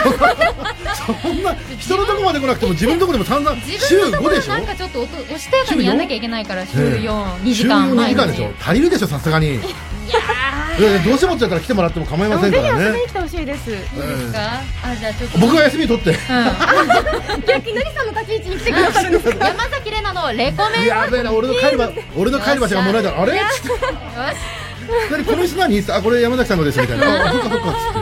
[1.21, 4.51] そんな人のとこまで来なくても自分のところでも散々週自分のとこ5でしょ？
[4.53, 8.51] ろなんかちょっとおとおしとやかにやんなきゃいけないから週ええ4、2時週4間毎日時間でしょ？
[8.61, 9.55] 足りるでしょさすがに。
[9.55, 9.59] い
[10.09, 10.19] や
[10.77, 12.83] どうしてもって言ったら来てもらっても構いませんぜからね。
[12.83, 13.71] ひ遊びに来てほしいです。
[13.71, 13.81] いいで
[14.27, 14.39] すか？
[14.83, 15.37] あじゃあちょっと。
[15.39, 16.09] 僕が休み取って。
[16.11, 16.17] うん。
[17.47, 23.37] 逆に何さんの立ち位置に来てくださるんですか 山崎怜奈のレコメンやべえな俺の帰る場俺の帰る場所がもらえたらあれ？
[23.37, 23.43] よ
[25.11, 25.83] 何こ何？
[25.91, 27.27] あこれ山崎さんのですみたいな。
[27.27, 27.96] あそっかそっか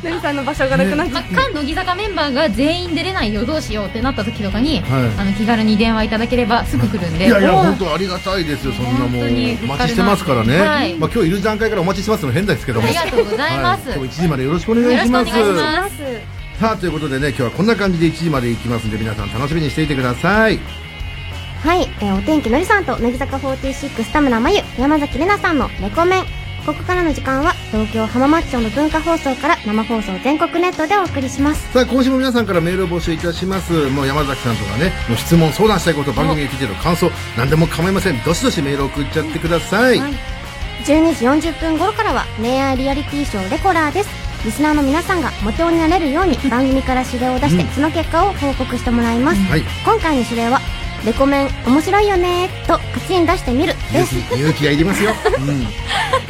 [0.00, 5.18] っつって何さんの場所がなくなっちゃって関乃木坂メンバーが全員出れないよどうしようってなった時とかに、はい。
[5.18, 7.26] あの気軽に電話いただければすぐ来るんで。
[7.26, 10.96] いやいや本当ありがたいですよそんなもう本当にお待ちしてますからね、はい。
[10.96, 12.86] まあ今日いる段階からお待ちしてますの変ですけども。
[12.86, 15.36] ありがとうございます、はい、今日1時までよろしくお願いします。
[15.36, 16.02] よろしくお願いします。
[16.02, 16.06] ま
[16.56, 20.58] すさあということでね今日はこんな感じで1時まで行きますんで皆さん楽しみにしていてください。
[21.62, 26.24] はい、えーお天気のりさんと乃木坂46田村真由山崎怜奈さんのレコメン。
[26.66, 31.72] ここからの時間は東京浜松町の文化放送から生放送全国ネットでお送りします。
[31.72, 33.72] さあ今週も皆さんからメールを募集いたします。
[33.90, 38.20] もう山崎さんとかねもう質問相談したいこと番組に聞いてる感想何でも構いません。
[38.24, 40.12] どしどしメールを送っちゃってください、はい。
[40.84, 44.10] 12時40分頃からは恋愛リアリティショーレコラーです。
[44.44, 47.68] リスナーの皆さんがモテ男になれるように 番組から指令を出して、うん。
[47.68, 49.62] その結果を報告してもらいます、はい。
[49.84, 50.60] 今回の指令は
[51.04, 54.16] レコメン面白いよねーと口に出してみるです。
[54.16, 55.66] 勇気勇気がいりますよ、 うん。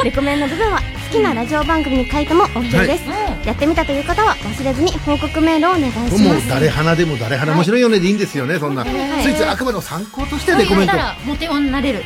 [0.04, 3.04] レコメンの部分は好きなラジオ番組に書いても OK です、
[3.44, 6.22] やってみたという方は忘れずに報告メールをお願いします。
[6.22, 10.94] もう誰花でも誰花面白いよねでいいんですよねそんな、はいついついあくまでも参考としてレコメント。
[11.26, 12.04] モテ女になれる。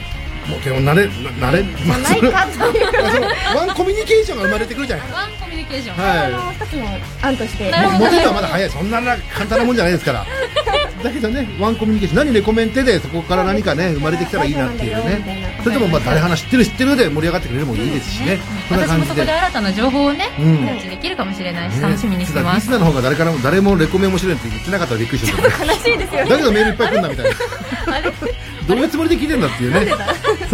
[0.49, 1.63] モテ女なれななれ。
[1.87, 2.87] まあないかという。
[3.13, 5.13] そのワンコミュニケーションが生まれてくるじゃない。
[5.13, 5.97] ワンコミュニケーション。
[5.97, 7.65] はあの一つの案として
[8.01, 10.25] モテるはまだ早いそんなな簡単なもんじゃないですから。
[11.05, 12.25] だけどねワンコミュニケーション。
[12.25, 18.39] 何レコメンテでそこから何かね生まれてきたらいいなっていうねそれともまあ誰話知ってる知ってるで盛り上がってくれるもいいですしね。
[18.69, 19.13] そんな私感じで。
[19.13, 20.59] もそこで新たな情報をね、うん。
[20.59, 22.57] キャッチできるかもしれないし、ね楽しみにしてます。
[22.57, 26.31] リスナーの方が誰からも誰もレコメン面白いって言ってなかったらびっくりしてる 悲しいですよね。
[26.31, 27.33] だけどメールいっぱい来るんだみたいな
[28.69, 29.93] どういうつもりで聞いてんだっていうね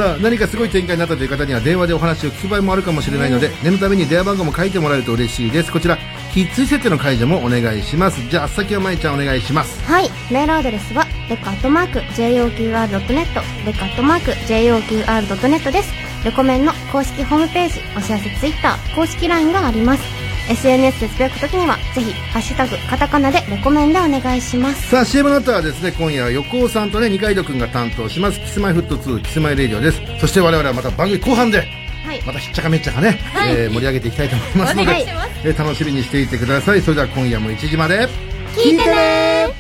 [0.01, 5.71] さあ何かすごい展開になったという方には電話でお話を聞く場合もあるかもしれないので念のために電話番号も書いてもらえると嬉しいです。
[5.71, 5.99] こちら
[6.33, 8.27] キッズ設定の解除もお願いします。
[8.31, 9.79] じゃあ先はまいちゃんお願いします。
[9.85, 10.09] はい。
[10.33, 15.93] メールアドレスはレカットマーク JOQR.net レカットマーク JOQR.net です。
[16.25, 24.89] レコメンの公式ホームページお知らせツイッター公式 LINE があります SNS でつぶやくときにはぜひ「ハッシュタグカタカナ」でレコメンでお願いします。
[24.91, 30.01] さあ CM の後はですね今夜は横尾さんとね二階堂くんが担当しますキスマイフット2キスマイレディオです。
[30.21, 31.59] そして我々はまた番組後半で
[32.05, 32.23] はい。
[32.27, 33.53] またひっちゃかめっちゃかね、はい。
[33.53, 35.05] えー盛り上げていきたいと思いますのでお願い
[35.45, 36.83] えー楽しみにしていてください。
[36.83, 38.09] それでは今夜も1時まで。
[38.57, 39.60] 聞いてね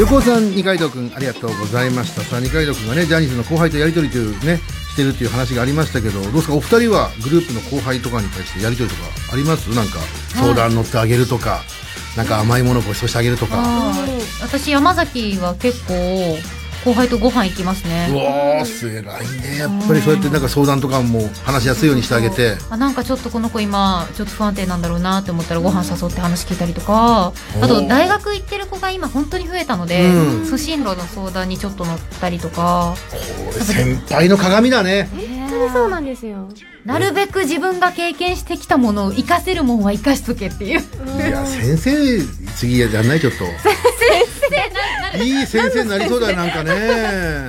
[0.00, 2.22] 横尾さん二階堂くんありがとうございました。
[2.22, 9.68] さあ二階堂くんがねジャニーズの後輩とやり取りというねしてるっていう話がありましたけどどうですかお二人はグループの後輩とかに対してやり取りとかあります？
[9.74, 9.98] なんか
[10.34, 11.60] 相談乗ってあげるとか、
[12.16, 13.62] なんか甘いものをご馳走してあげるとか。
[14.40, 15.94] 私山崎は結構
[16.84, 19.04] 後輩とご飯行きますうねわーす偉い
[19.42, 19.58] ね。
[19.58, 22.56] やっぱりそうやってなんか相談とかも話しやすいようにしてあげて。
[22.70, 27.32] あなんかちょっとこの子今ちょっと不安定なんだろうなって思ったらご飯誘って話聞いたりとか。
[27.60, 30.58] あと大学行ってる子が今本当に増えたので、うん。
[30.58, 32.94] 進路の相談にちょっと乗ったりとか。
[33.10, 35.08] これ先輩の鏡だね。
[35.12, 36.48] 本当にそうなんですよ。
[36.84, 40.80] なるべく自分が経験してきたものを活かせるもんは活かしとけっていう。
[40.80, 42.20] いや先生
[42.56, 43.44] 次やんないちょっと
[45.22, 46.74] いい先生になりそうだよなんかね。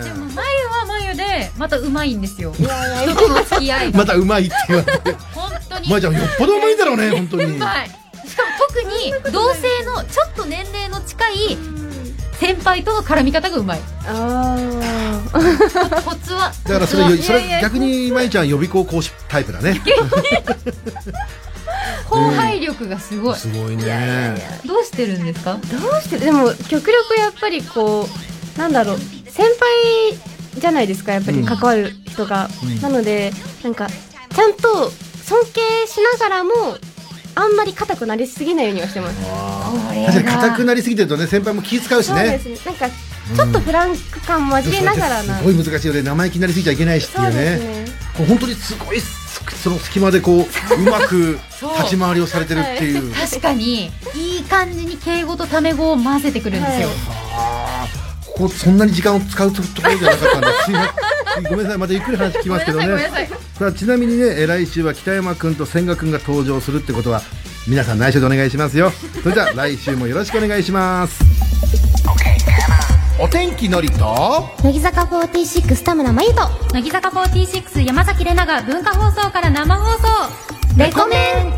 [0.04, 2.54] でも眉は眉でまたうまいんですよ。
[2.54, 2.68] 人
[3.16, 5.12] との付き合いがまたうまいって言われて。
[5.34, 5.90] 本当に。
[5.90, 6.76] まあちゃんよっぽどうまい。
[6.76, 7.72] んだろうね本当にしかも
[8.68, 11.58] 特に同性のちょっと年齢の近い。
[12.40, 13.80] 先輩との絡み方がうまい。
[14.08, 14.58] あ
[16.04, 18.32] コツはだからそれそれ逆にまい。
[18.32, 19.80] ちゃん予備校講師タイプだね
[22.10, 24.36] 後輩力がすごい、すごいね。
[24.66, 25.54] どうしてるんですか？
[25.54, 28.08] どうしてでも極力やっぱりこ
[28.56, 30.20] うなんだろう先輩
[30.60, 32.82] じゃないですかやっぱり関わる人が、うん。
[32.82, 33.32] なので
[33.64, 34.90] なんかちゃんと
[35.24, 36.52] 尊敬しながらも
[37.34, 39.16] あんまり硬くなりすぎないようにはしてます。
[40.06, 42.58] 確かに硬くなりすぎてるとね先輩も気使うしそうでねすね。
[42.66, 46.02] なんかちょっとフランク感交えながらな、すごい難しいよね。
[46.02, 47.84] 生意気になりすぎちゃいけないしってそいううですね。
[47.86, 47.92] ね
[48.28, 50.46] 本当にすごいすその隙間でこうう。
[50.90, 51.40] まく
[51.78, 53.14] 立ち回りをされてるっていう。
[53.14, 58.26] 確かにいい感じに敬語とタメ語を混ぜてくるんですよ、はい。
[58.26, 60.48] ここそんなに時間を使うところじゃなかったんで
[61.48, 61.78] すごめんなさい。
[61.78, 62.88] またゆっくり話聞きますけどね。
[63.58, 67.22] さあちなみにねえー来週は北山君と千賀君が登場するってことは
[67.68, 68.92] 皆さん内緒でお願いしますよ。
[69.22, 71.41] それじゃあ来週もよろしくお願いします
[73.24, 74.00] お天気のりと
[74.64, 76.42] 乃木坂46田村真由と
[76.74, 80.08] 乃木坂46山崎怜奈が文化放送から生放送。
[80.76, 81.54] レコメン。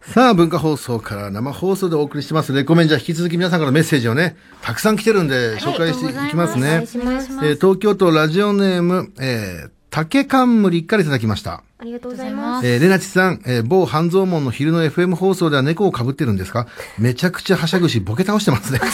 [0.00, 2.52] さあ文化放送から生放送でお送りしてます。
[2.52, 2.88] レコメン。
[2.88, 7.30] じゃあ引き続き皆さんからのメッセージをねたくさん来てるんで紹介していきますね、お願いします。
[7.34, 16.66] えー東京都ラジオネーム、えー、竹冠からいただきましたありがとうございますえー、レナチさん、えー、某半蔵門の昼の FM 放送では猫を被ってるんですか？
[16.98, 18.78] めちゃくちゃはしゃぐし、ボケ倒してますね。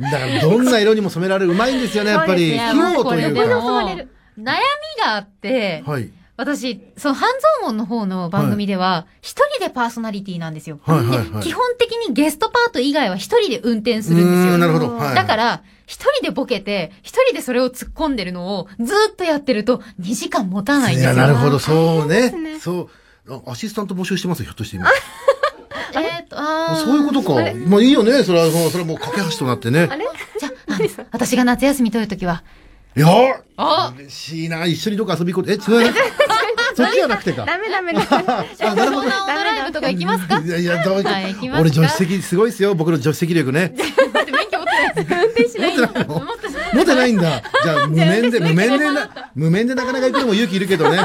[0.00, 2.52] だから、どんな色にも染められる、うまいんですよね、やっぱり。
[2.52, 3.56] 器用というでか。
[3.60, 3.96] も悩
[4.36, 6.10] みがあって、はい。
[6.36, 7.28] 私、その半
[7.60, 10.80] 蔵門の方の番組では、一人でパーソナリティなんですよ。
[10.82, 14.56] はいはいはいで基本的にゲストパート以外は一人で運転するんですよ。
[14.56, 14.96] んなるほど。
[14.96, 15.14] はい。
[15.14, 21.26] だから、一人でボケて、一人でそれを突っ込んでるのをずーっとやってると2時間持たないんいや、ですよ。
[21.26, 22.60] なるほど、そうねすね。
[22.60, 22.88] そ
[23.26, 23.34] う。
[23.46, 24.88] あアシスタント募集してますよ、ひょっとして今。
[24.88, 27.34] えーっと、あーそういうことか。
[27.66, 29.88] まあいいよね、それは、もうそれはもう架け橋となってね。
[30.38, 32.44] じゃあ、私が夏休み取るときは、
[32.96, 33.08] いや
[33.56, 34.64] あ嬉しいな。
[34.66, 35.50] 一緒にどっか遊び行こう。
[35.50, 35.58] え、違
[35.90, 35.92] う？
[36.76, 37.44] そっちじゃなくてか。
[37.44, 38.06] ダメダメダメ
[38.68, 39.08] あ、なるほど。
[39.08, 40.38] ライブとか行きますか？
[40.38, 41.02] いやいや、どう
[41.60, 42.74] 俺助手席すごいですよ。
[42.74, 43.74] 僕の助手席力ね。
[46.74, 47.42] 持ってないんだ。
[47.62, 50.98] じゃあ、無免で、無免でな、無免でなかなか行くのも勇気いるけどね。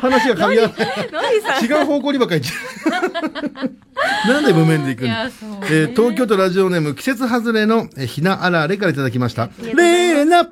[0.00, 1.64] 話が噛み合わない。
[1.64, 3.64] 違う方向にばっかり行っちゃ
[4.28, 4.32] う。
[4.32, 5.08] なんで無免で行くの
[5.66, 9.50] えー東京都ラジオネーム季節外れのえーひなあられからいただきました。
[9.60, 10.48] レーナ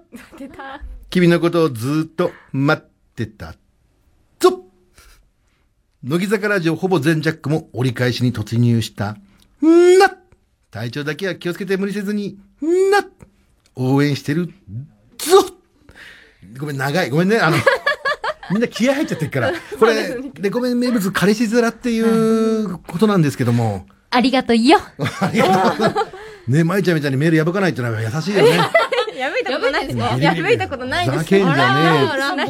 [1.10, 3.54] 君のことをずーっと待ってた。
[4.38, 4.64] ぞ
[6.04, 9.16] 乃木坂ラジオほぼ全ジャックも折り返しに突入した。
[9.64, 10.10] んな
[10.70, 12.98] 体調だけは気をつけて無理せずに、んな
[13.74, 14.46] 応援してる。
[14.46, 14.52] ぞ
[16.58, 17.10] ごめん、長い。
[17.10, 17.38] ごめんね。
[17.38, 17.56] あの、
[18.50, 19.52] みんな気合入っちゃってるから。
[19.78, 23.86] これ、で、ごめん、名物、彼氏面っていうことなんですけども。
[24.10, 24.78] ありがとうよ。
[25.20, 25.84] ありがと
[26.46, 26.50] う。
[26.50, 28.58] ね、舞ちゃんみたいにメール破かないってのは優しいよね。
[29.18, 31.74] やめたことないですやめてやめたことないですふざけんじゃ
[32.36, 32.44] ね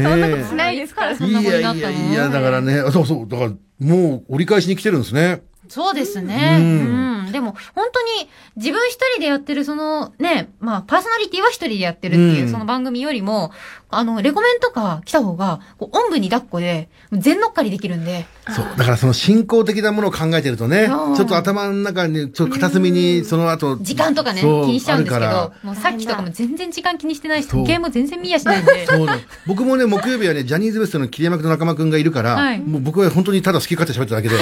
[0.00, 5.42] えそんなことしないですからそんなこといやいになったのやいや、だからね、あそうそう、だから、もう折り返しに来てるんですね。
[5.68, 6.58] そうですね。
[6.60, 7.32] ううんん。
[7.32, 13.50] でも、本当に、自分一人でやってる、その、ね、まあ、パーソナリティは一人でやってるっていうう、んその番組よりも、
[13.98, 18.66] あの、レコメンとか来た方が、こう、おんぶに抱っこで、全乗っかりできるんで、そう。
[18.76, 28.86] だからその進行的なものを考えてるとね、ちうんょっと頭の中に、ちょっと片隅に、その後、時間とかね、気にしちゃうんですけあどる、もうさっきとかも全然時間気にしてないし、時計も全然見やしないんで。
[28.90, 29.16] そうだ。
[29.46, 34.36] 僕もね、木曜日はね、ジャニーズ WEST の桐山君と中間君がいるから、はいもう僕は本当にただ好き勝手喋っただけで、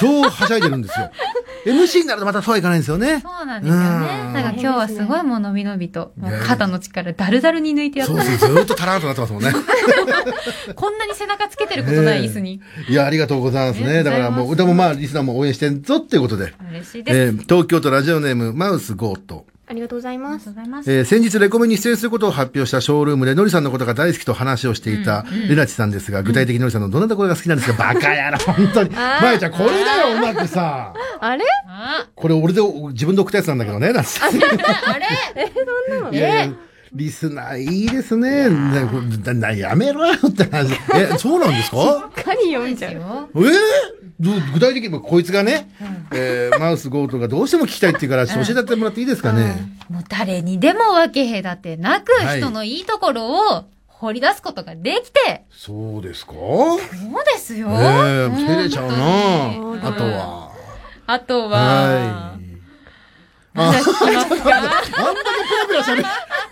[0.00, 1.10] 超はしゃいでるんですよ。
[1.64, 3.20] MC になるとまたそうはいかないんですよね。
[3.20, 3.86] そうなんですよね。
[3.86, 8.14] うんなんか今日はすごいもう伸び伸びと、もう肩の力だるだるに抜いてやった。
[8.14, 9.52] そうそう、ずーっとタラーンとなってますもんね。
[10.74, 12.60] こんなに背中つけてることない椅子に。
[12.88, 14.02] いや、ありがとうございますね。
[14.02, 16.52] だからもう、でもまあ、リスナーも応援してんぞっていうことで。
[16.70, 17.18] 嬉しいです。
[17.18, 19.46] えー東京都ラジオネーム、マウスゴート。
[19.68, 20.54] ありがとうございありますがとう。
[20.54, 20.92] ございます。
[20.92, 28.90] えー先日レコメに出演することを発表したショールームで、のりさんのことが大好きと話をしていたレナチさんですが、具体的にのりさんのどんなところが好きなんですか、バカやろ、本当に。
[28.90, 30.92] まゆちゃん、これだよ、うまくさ。
[31.20, 32.60] あれあこれ俺で
[32.92, 34.44] 自分で送ったやつなんだけどね、なんつって。
[34.44, 35.06] あれ？
[36.16, 36.54] いやいや
[36.92, 38.48] リスナーいいですね。
[38.48, 40.72] なななやめろよって話。
[40.94, 42.10] え、そうなんですか？
[42.14, 42.92] かに読んじゃう。
[42.94, 43.28] よ。
[43.34, 43.42] えー？
[44.20, 45.70] ど具体的に、こいつがね、
[46.12, 49.54] えーマウスゴートがどうしても聞きたいって言うから、教えてってもらっていいですかね？
[49.88, 56.32] もう誰にでも分け隔てなく、はい人のいいところを掘り出すことができて、そうですか？
[56.32, 56.78] そう
[57.32, 57.68] ですよ。
[57.70, 60.52] ええ照れちゃう本なあとは。
[61.06, 62.37] あとは、はい。
[63.58, 66.02] あ、あんだけペラペラ喋る。
[66.02, 66.08] ね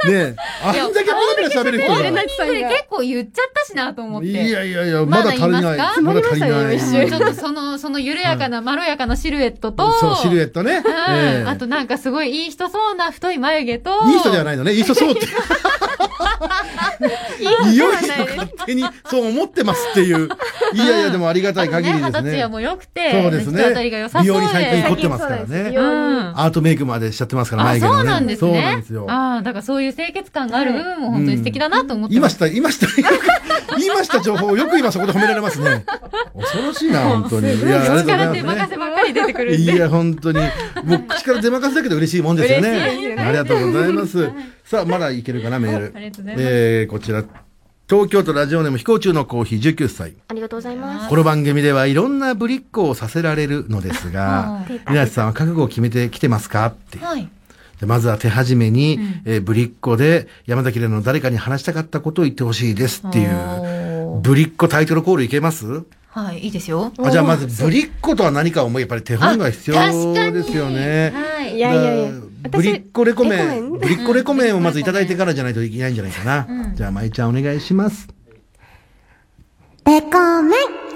[0.07, 1.99] え、あんだけペラペラ喋る人が。
[2.71, 4.29] 結構言っちゃったしなと思って。
[4.29, 5.63] いやいやいや、まだ足りない。
[5.63, 6.81] まだ足りない。
[6.81, 10.83] ちょっとその、その緩やかな、まろやかなシルエットと、そう、シルエットね。
[11.47, 14.73] あとなんかすごいいい人そうな太い眉毛と、いい人ではないのね。
[14.73, 15.27] いい人そうって。
[17.41, 17.87] いよいよ
[18.67, 20.29] 勝手にそう思ってますっていう。
[20.75, 22.49] いやいや、でもありがたい限りですね肌ツヤ。
[22.49, 24.33] も良くて、そうですね口当たりが良さそうで。
[24.33, 27.97] 美容に最近凝ってますからねうんアートメイクまでしちゃってますから、あ、眉毛のね。
[27.97, 28.49] そうなんですね。
[28.49, 29.07] そうなんですよ。
[29.09, 32.11] ああ、だからそういう清潔感がある部分も本当に素敵だなと思ってます。
[32.11, 32.87] 言いました、言いました、
[33.77, 35.85] 言 いました情報をよく今そこで褒められますね。
[36.39, 37.55] 恐ろしいな、本当に。
[37.55, 38.41] いや、ありがとうご口からざいますね。
[38.41, 39.73] 手任せばっかり出てくるんで。
[39.73, 40.39] いや、本当に。
[40.85, 42.71] もう口から出任せだけど嬉しいもんですよね。
[42.71, 44.31] ねありがとうございます。
[44.65, 45.93] さあ、まだいけるかな、メール。
[45.95, 47.46] ありがとうございますえー、こちら。
[47.89, 50.15] 東京都ラジオネーム飛行中のコーヒー19歳。
[50.27, 51.09] ありがとうございます。
[51.09, 56.67] この番組ではいろんなぶりっ子をさせられるのですがうん、稲地さんは覚悟を決めてきてますか？
[56.67, 56.99] って。
[56.99, 57.29] はい。
[57.79, 65.85] でまずは手始めに、えーぶりっ子で山崎怜奈の誰かに話したかったことを言ってほしいですっていう、おーぶりっ子タイトルコールいけます？
[66.09, 66.93] はい、いいですよ。
[66.99, 71.13] あじゃあまずぶりっ子とは何かをもうやっぱり手本が必要あ確かにですよね。
[71.15, 71.61] はいい。
[71.61, 76.47] やいやいやだからぶりっ子レコメン、レコメンぶりっ子レコメンをまずいただいてからじゃないといけないんじゃないかな。
[76.49, 78.09] うんじゃあ、まいちゃんお願いします。
[79.87, 80.87] レコメン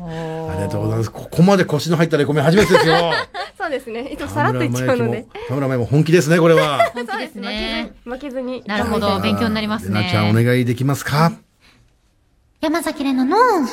[0.00, 1.10] ありがとうございます。
[1.10, 3.12] ここまで腰の入ったレコメン初めてですよ。
[3.58, 4.02] そうですね。
[4.12, 5.26] いつもさらっといっちゃうので。
[5.48, 6.90] 田村麻衣も本気ですね、これは。
[6.94, 7.92] 本当ですね。
[8.04, 8.62] 負けずに。
[8.66, 10.44] なるほど、勉強になりますなちゃんおね。
[10.44, 11.32] 願いできますか？
[12.60, 13.68] 山崎怜奈の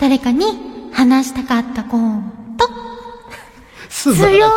[0.00, 0.44] 誰かに
[0.92, 1.98] 話したかったこ
[2.58, 2.85] と。
[3.96, 4.52] 素晴らしい。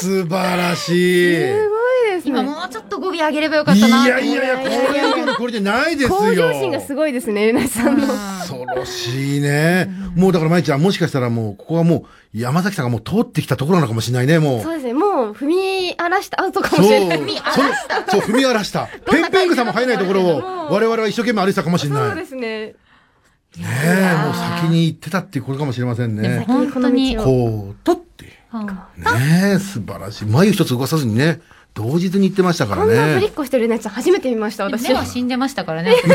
[0.00, 1.44] 素晴らしい。
[1.44, 1.76] すご
[2.08, 2.48] いです今ね。
[2.48, 4.08] もうちょっと語尾上げればよかっいたな。
[4.08, 6.16] やいやいや、これはこれでないですよ。
[6.16, 8.06] 向上心がすごいですね、レナさんの。
[8.06, 9.90] 恐ろしいね。
[10.16, 14.62] もうだから、まいちゃん、もしかしたらもう、ここはもう、山崎さんがもう通ってきたところなのかもしれないね、もう。
[14.62, 14.94] そうですね。
[14.94, 17.18] もう踏み荒らしたアウトかもしれない。
[17.18, 17.28] そう、
[18.08, 18.88] そう、踏み荒らした。
[19.10, 22.00] ペンペングさんも入らないところを、我々は一生懸命歩いてたかもしれない。
[22.06, 22.74] そうねですね。
[23.58, 26.44] え、もう先に行ってたっていうことかもしれませんね。
[26.46, 27.18] 本当に。
[27.18, 28.00] こう、とっ
[28.60, 30.26] ねえ、素晴らしい。
[30.26, 31.40] 眉一つ動かさずにね、
[31.74, 33.32] 同日に言ってましたからこんなぶりねっ。
[33.32, 34.88] こしてるレナちゃん初めて見ました、私。
[34.88, 35.92] 目は死んでましたからね。
[35.92, 35.96] ね。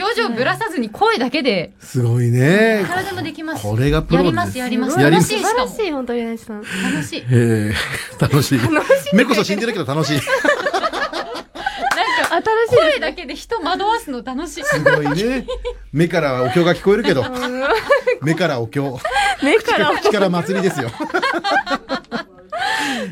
[0.00, 2.86] 表情ぶらさずに声だけで、すごいね。
[2.88, 3.62] 体もできます。
[3.62, 4.58] これがプロです。
[4.58, 5.34] やります、やります。
[5.34, 5.88] 楽しい、しかも素晴らし。
[5.88, 6.62] い、本当にレナさん。
[6.62, 7.24] 楽しい。
[7.30, 8.60] えー、楽しい。
[9.12, 10.20] 目こそ死んでるけど楽しい。
[12.68, 14.64] しい声だけで人惑わすの楽しい。
[14.64, 15.46] すごいね。
[15.92, 17.24] 目からお経が聞こえるけど、
[18.22, 18.98] 目からお経。
[19.42, 19.96] 目から。
[19.98, 20.90] 口から祭りですよ。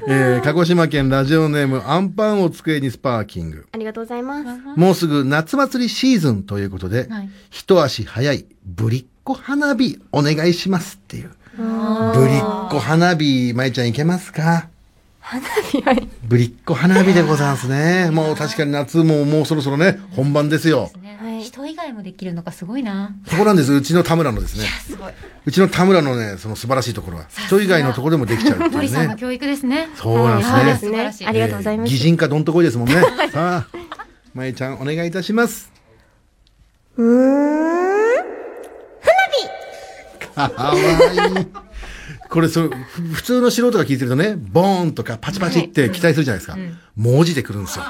[0.09, 3.67] えー、鹿児島県ラジオネームアンパンを机にスパーキング。
[3.73, 4.47] ありがとうございます。
[4.77, 11.31] もうすぐ夏祭りシーズンということで、はい一足早いぶりっ子花火お願いしますっていう。
[11.57, 14.69] ぶりっ子花火、まいちゃんいけますか？
[15.29, 16.09] 花火はい。
[16.23, 18.13] ぶりっ子花火でございますね。
[18.13, 20.83] もう確かに夏ももうそろそろね、本番ですよ。
[20.83, 23.15] はい人以外もできるのがすごいな。
[23.27, 23.73] そこなんです。
[23.73, 24.67] うちの田村のですね。
[25.45, 28.77] うちの田村のね、その素晴らしいところは、人以外のところでもできちゃうっていうね。
[28.77, 29.89] 森さんの教育ですね。
[29.97, 30.77] そうなんですねはいそうで。
[30.77, 31.29] す素晴らしいね。
[31.29, 31.91] ありがとうございます。
[31.91, 32.95] 擬人化どんとこいですもんね。
[33.33, 33.67] さあ、
[34.33, 35.73] まえちゃんお願いいたします。
[36.97, 37.87] うーん。
[40.37, 41.66] かわいい。
[42.29, 42.69] これそ
[43.13, 46.57] 普通の素人が聞いてるとね、ボーンとかパチパチって期待するじゃないですか。
[46.97, 47.85] 文字で来るんですよ。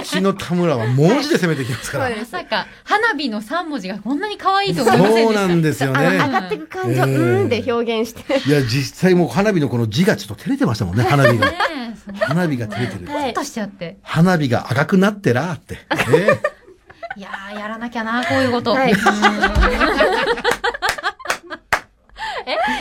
[0.00, 2.16] うちの田村は文字で攻めてきますから。
[2.16, 5.34] まさか、花火の3文字がこんなに可愛いと思いませんでした。
[5.34, 6.18] そうなんですよあの、上ね。
[6.18, 8.48] がっていく感じを、うええーんで表現して。
[8.48, 11.52] いや、実際もう花火のこの字がちょっと照れてましたもんね、花火が。
[12.20, 13.06] 花火が照れてる。
[13.10, 13.98] はいちょっとしちゃって。
[14.02, 15.74] 花火が赤くなってらーって。
[15.74, 15.80] ね
[17.16, 18.72] いやー、やらなきゃな、こういうこと。
[18.74, 18.92] はい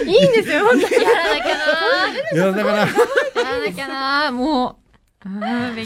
[0.05, 0.93] いいんですよ、本当に。
[0.95, 2.33] やらなきゃな。
[2.33, 2.87] いや、だから、や
[3.43, 4.87] らなきゃな、もう。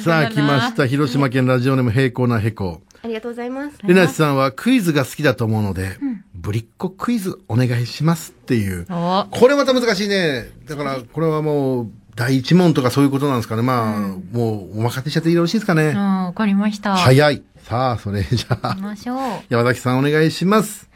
[0.02, 0.86] さあ来ました。
[0.86, 2.82] 広島県ラジオネーム平行なへこ。
[3.04, 3.78] ありがとうございます。
[3.84, 5.98] レナチさんはクイズが好きだと思うので、
[6.36, 8.86] ぶりっ子クイズお願いしますっていう。
[8.90, 10.50] おこれまた難しいね。
[10.68, 13.64] だから、これはもう、第一問とかそういうことなんですかね。
[13.64, 14.00] まあ、
[14.32, 15.88] もう、お任せしちゃってよろしいですかね。
[15.88, 16.94] うん、わかりました。
[16.94, 16.98] い。
[16.98, 17.44] 早い。
[17.64, 19.20] さあ、それじゃあ行き、ましょう。
[19.50, 20.91] 山崎さんお願いします。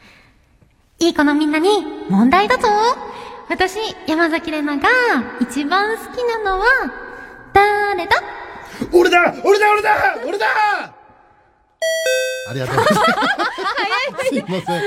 [0.98, 1.68] いい子のみんなに
[2.08, 2.68] 問題だぞ
[3.48, 3.78] 私、
[4.08, 4.88] 山崎怜奈が
[5.40, 6.66] 一番好きなのは、
[7.52, 8.16] 誰だ？
[8.92, 10.46] 俺だ俺だ俺だ俺だ
[12.48, 12.94] ありがとうござい
[14.12, 14.26] ます。
[14.28, 14.82] すいません。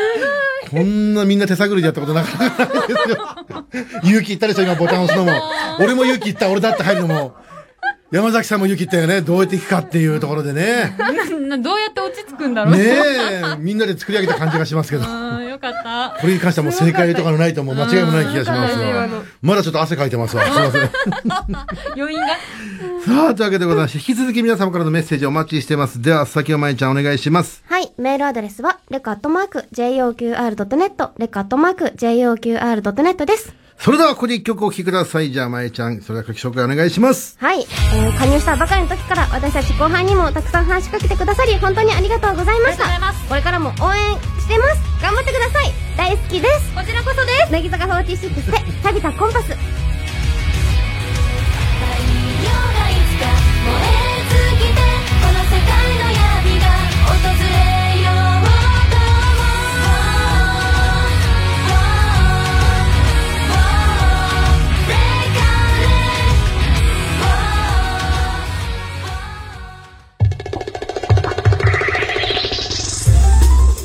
[0.72, 3.18] こんなみんな手探りでやったことなかったですよ。
[4.04, 5.42] 勇気いったでしょ、今ボタン押すのも。
[5.80, 7.36] 俺も勇気いった、俺だって入るのも。
[8.12, 9.22] 山崎さんも勇気いったよね。
[9.22, 10.98] どうやっていくかっていうところでね。
[11.50, 15.04] な、どうやって落ち着くんだろうねえ、みんなで作り上げた感じがしますけど。
[15.10, 16.18] うん、よかった。
[16.20, 19.08] これに関してはもう正解とかのないともう間違いもない気がしますわ。
[19.42, 20.44] まだちょっと汗かいてますわ。
[20.44, 20.90] すいません。
[22.00, 22.28] 余韻が。
[23.06, 26.02] さあ、というわけでございまして、引き続き皆様からのメッセージお待ちしてます。
[26.02, 27.64] では、先をまいちゃんお願いします。
[27.68, 27.92] はい。
[27.98, 33.54] メールアドレスは、レカットマーク、JOQR.net、レカットマーク、JOQR.net です。
[33.82, 35.32] それでは、ここで一曲お聴きください。
[35.32, 37.38] じゃあ、まいちゃん、それでは書き紹介お願いします。
[37.40, 37.62] はい。
[37.62, 42.84] えー、加入したばかりの時から、私たち後輩にもたくさん話しかけてくださり、本当にありがとうございました。
[42.84, 44.02] ありがとうございますこれからも応援
[44.42, 44.82] してます。
[45.02, 45.72] 頑張ってください。
[45.96, 46.74] 大好きです。
[46.76, 47.54] こちらこそです。
[47.54, 49.46] 乃木坂46で、錆びたコンパス。
[49.48, 49.64] 太陽が
[52.92, 53.32] いつか
[53.64, 54.84] 燃え尽きて
[55.24, 55.64] この世界
[56.04, 56.68] の闇が
[57.16, 57.59] 訪れ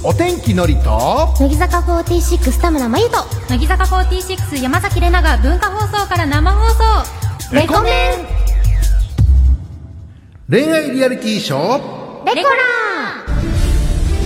[0.06, 3.16] お天気のりと、乃木坂46田村真由と、
[3.48, 7.54] 乃木坂46山崎怜奈が文化放送から生放送。
[7.54, 8.26] レコメン
[10.50, 12.34] 恋愛リアリティショー。
[12.34, 12.56] レコラ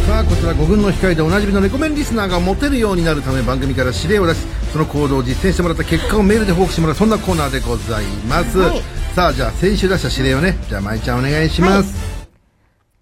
[0.09, 4.41] さあ、こちら5軍の控えでおなじみのレコメンリスナーがモテるようになるため番組から指令を出し、
[4.73, 8.59] その行動を実践してもらった結果をメールで報告してもらう、そんなコーナーでございます。
[8.59, 8.83] はい
[9.15, 11.95] さあ、じゃあ先週出した指令をね、じゃあまいちゃんお願いします。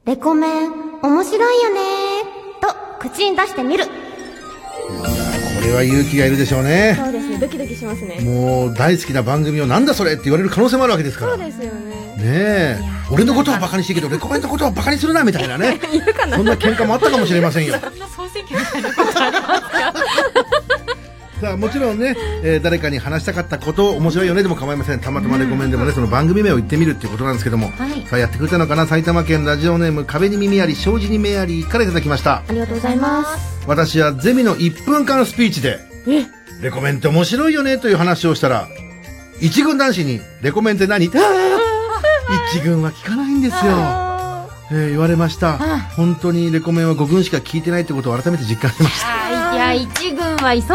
[0.06, 0.72] ーレコメン、
[1.02, 2.05] 面白いよねと、
[3.10, 3.84] 口に出してみる。
[3.86, 3.90] こ
[5.64, 6.96] れは勇気がいるでしょうね。
[6.98, 8.20] そうですね、ドキドキしますね。
[8.20, 11.36] もう大好きな番組をなんだそれって言われる可能性もあるわけですから。
[11.36, 12.16] ねですよね。
[12.18, 12.78] え。
[13.10, 15.78] 俺のことはバカにしてるけど、レコメンのことはバカにするな、みたいなね。
[16.34, 17.74] そんな喧嘩もあったかもしれませんよ。
[17.74, 20.65] そんな総選挙みたいなことありますか？
[21.40, 25.00] さあ、もちろんね、えー誰かに話したかったこと、面白いよねでも構いません。
[25.00, 27.70] たまたまレコメンでもね、その番組名を言ってみるっていうことなんですけども。
[27.72, 28.86] はいさあ、やってくれたのかな？
[28.86, 32.36] 埼玉県ラジオネーム、壁に耳あり、障子に目ありからいただきました。
[32.48, 33.64] ありがとうございます。
[33.66, 35.78] 私はゼミの1分間スピーチで、
[36.62, 38.68] レコメンって面白いよねという話をしたら、
[39.40, 41.06] 一軍男子に、レコメンって何？
[42.54, 44.05] 一軍は聞かないんですよ。
[44.70, 45.58] えー言われました。
[45.96, 49.08] 本当にレコメンは5軍しか聞いてないってことを改めて実感しました。
[49.08, 50.70] あいや、一軍は忙しい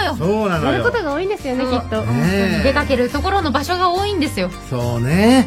[0.00, 0.16] のよ。
[0.16, 0.72] そうなのよ。
[0.72, 2.02] やることが多いんですよね、きっと。
[2.04, 4.50] ねえ出かけるところの場所が多いんですよ。
[4.70, 5.46] そうね、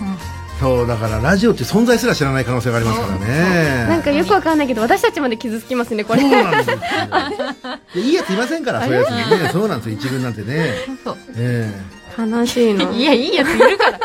[0.59, 6.21] そうだからラジオって存在すら知らない可能性がありますからねなんかよくわかんないけど、私たちまで傷つきますね、これ。
[6.21, 6.77] そうなんですよ
[7.95, 11.17] でいいやついませんからそういうやつにねそうなんですよ一軍なんてねそう。
[11.35, 11.71] え
[12.17, 12.91] 悲しいの。
[12.93, 13.99] いや、いいやついるから。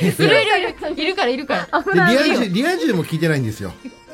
[0.00, 1.02] えいるいるいる。
[1.02, 1.80] いるから、いるから。
[1.80, 3.72] でリア充リア充も聞いてないんですよ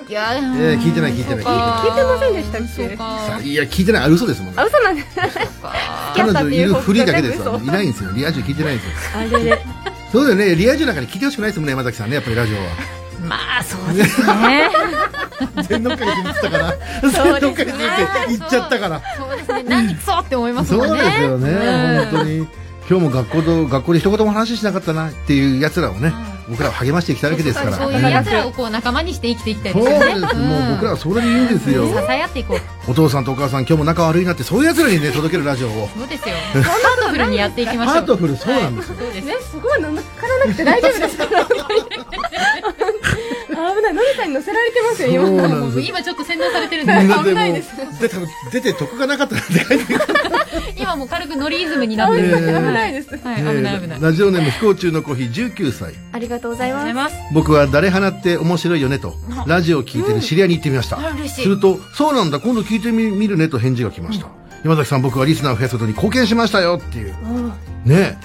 [0.08, 0.40] いや、ええ
[0.78, 2.96] 聞いてない聞いてない聞聞いてませんでしたっけ？
[2.96, 5.06] さいや聞いてないあ嘘ですもんあ、嘘なんです。
[6.16, 9.62] 彼女いるフリーだけです嘘わいないんですよリア充聞いてないんですよあれで。
[10.10, 12.62] そうだよねリア充なんかに聞いてほしくないですもんね山崎さんねやっぱりラジオは
[13.28, 14.68] まあ、そうですね。
[15.68, 16.74] 全乗っかりするって言ったから
[17.08, 17.74] 全乗っかりするって
[18.30, 19.62] 言っちゃったからそうですね。
[19.68, 20.88] 何くそって思いますもんね。
[20.88, 22.48] そうですよね、うん本当に。
[22.92, 26.12] 今日も学校と、学校で一言も話しなかったなっていう奴らをね、
[26.50, 27.72] 僕らは励ましていきたいわけですから。
[27.78, 30.20] そういう奴らをこう仲間にして生きていきたいそうですよね。
[30.20, 30.36] です。
[30.36, 31.86] もう僕らはそれでいいんですよ。
[31.86, 32.90] 支え合っていこう。
[32.90, 35.88] お父さんとお母さん今日も仲悪いなって、そういう奴らにね、届けるラジオを。
[35.96, 36.34] そうですよ。
[36.34, 37.94] ハートフルにやっていきましょう。
[37.94, 38.96] ハートフル、そうなんですよ。
[38.98, 39.24] そうです。
[39.24, 41.26] ね、すごい乗っからなくて大丈夫ですか？
[43.52, 45.48] 危ない、のりさんに乗せられてますよ、そう今。
[45.48, 45.84] なんですよ。
[45.88, 47.70] 今ちょっと洗脳されてるんで、危ないです。
[48.00, 50.00] で、多分出て得がなかったなんて書いてる
[50.76, 52.28] 今もう軽くノリイズムになってる。
[52.28, 53.10] ねえ危ないです。
[53.16, 54.00] はい、危ない危ない。
[54.00, 55.94] ラジオネーム飛行中のコーヒー19歳。
[56.12, 57.16] ありがとうございます。
[57.32, 59.14] 僕は誰花って面白いよねと、
[59.46, 60.98] ラジオを聞いてる知り合いに言ってみました。
[60.98, 64.26] あ嬉しいすると、そうなんだ、今度聞いてみみるねと返事が来ました。
[64.64, 67.14] 山崎さん、僕はリスナーを増やすことに貢献しましたよっていう。
[67.84, 68.18] ね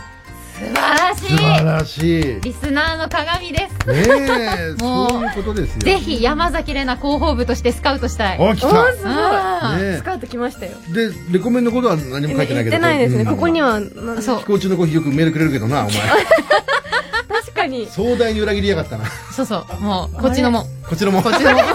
[0.57, 1.65] 素晴らし素晴い。
[1.65, 2.25] らしい。
[2.25, 3.75] ねリスナーの鏡です。
[3.91, 5.81] え、 もうそういうことですよ。
[5.81, 8.37] ぜひ山崎怜奈広報部としてスカウトしたい。
[8.39, 8.67] お、来た。
[8.69, 9.81] すあごい。
[9.83, 10.71] ねスカウト来ましたよ。
[10.89, 12.71] で、レコメンのことは何も書いてないけど。
[12.71, 13.21] 言ってないですね。
[13.21, 13.79] うんここには、
[14.21, 14.45] そう飛。
[14.45, 15.91] 行中のコーヒーよくメールくれるけどな、お前。
[15.91, 17.87] 確かに。
[17.91, 19.05] 壮大に裏切りやがったな。
[19.35, 19.81] そうそう。
[19.83, 20.65] もう、こっちのも。
[20.89, 21.21] こちらも。
[21.21, 21.59] こっちのも。
[21.61, 21.65] こ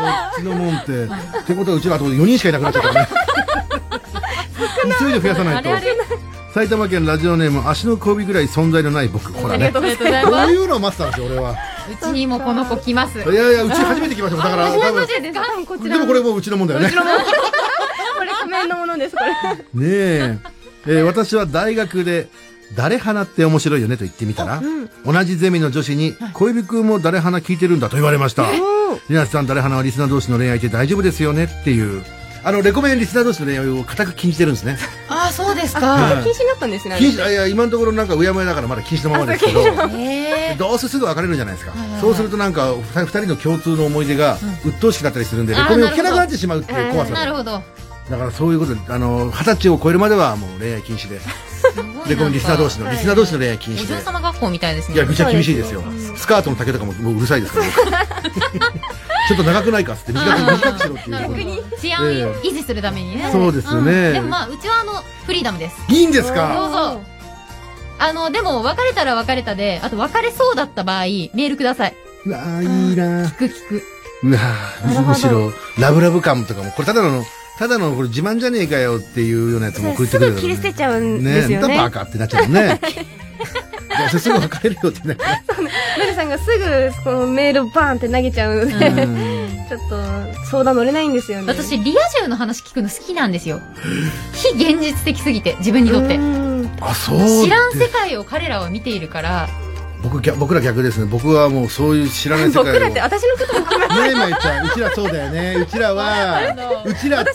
[0.00, 1.04] っちのもんって。
[1.04, 1.06] っ
[1.46, 3.08] てことはうちはあと4人しかいなくなっちゃったね。
[4.98, 5.68] 急いで増やさないと。
[6.54, 9.32] 埼玉県ラジオネーム足の小指ぐらい存在のない僕。
[9.32, 9.72] ほらね。
[9.72, 10.52] こありがとうございうます。
[10.52, 11.56] いうのを待ってたんですよ、俺は。
[11.90, 13.18] うちにもこの子来ます。
[13.18, 14.44] いやいや、うち初めて来ましたもん。
[14.44, 15.06] だから、多分。
[15.06, 15.40] ですか？
[15.66, 16.88] こちらでもこれもううちのもんだよね。
[16.88, 19.22] ねこれ仮面のものですこ
[19.74, 20.38] れえ。
[20.86, 22.28] えー私は大学で、
[22.76, 24.62] 誰花って面白いよねと言ってみたら、
[25.06, 28.46] 同じゼミの女子に、小指くんも誰花聞いてるんだと言われました。
[29.08, 32.02] りなさん、誰花はリスナー同士の恋愛って大丈夫ですよねっていう、
[32.44, 34.76] あの、レコメンリスナー同士の恋愛を固く禁じてるんですね。
[35.08, 36.22] ああ、そうですあか。
[36.24, 39.62] 禁止になったんですね禁止、あいや、今のところなんかうやむやだからまだ禁止のままですけど。
[40.58, 41.72] どうせすぐ別れるじゃないですか。
[42.00, 47.16] そうするとなんか、二人の共通の思い出が、鬱陶しくなったりするんで、レコメンを聞けなくなってしまうっていう怖さで。
[47.16, 47.62] なるほど。
[48.12, 51.18] だからそういうことで、あの、二十歳を超えるまではもう恋愛禁止で。
[52.06, 53.94] レコメンリスナー同士の、リスナー同士の恋愛禁お止で。
[53.94, 54.96] 嬢様学校みたいですね。
[54.96, 55.82] いや、ぐちゃ厳しいですよ。
[56.14, 57.66] スカートの丈とかももううるさいですから。
[59.28, 61.78] ちょっと長くないかっつって短く短くしろっていうところで。
[61.80, 63.30] 治安を維持するためにね。
[63.32, 65.76] そうですねでもまあ、うちはあの、フリーダムです。
[65.88, 67.00] いいんですどうかぞ。
[67.98, 71.96] あの、でも、別れたら別れたで、あと別れそうだった場合、メールください。
[72.26, 73.82] うわーいいな聞く聞く。
[74.24, 74.38] うわ
[75.06, 77.24] むしろ、ラブラブ感とかも、これただの、
[77.58, 82.80] ただのこれ自慢じゃねえかよっていうようなやつも送ってすくれるぐ切り捨てちゃうんねですよねなんだバカってなっちゃうもんね。
[84.18, 85.16] すぐ別れるよってね。
[85.98, 93.60] ルルさんがすぐこのメールをバーンって投げちゃうので、うんちょっと相談乗れないんですよね私、リア充の話聞くの好きなんですよ。
[94.34, 96.20] 非現実的すぎて、自分にとってう。
[96.20, 97.18] んあ、そう。
[97.44, 99.48] 知らん世界を彼らは見ているから、
[100.02, 101.06] 僕、逆僕ら逆ですね。
[101.06, 102.64] 僕はもうそういう知らない世界を。
[102.66, 105.56] 僕らって私のことも含めねえ、まいちゃん、うちらそうだよね。
[105.60, 107.30] うちらは、うちらって、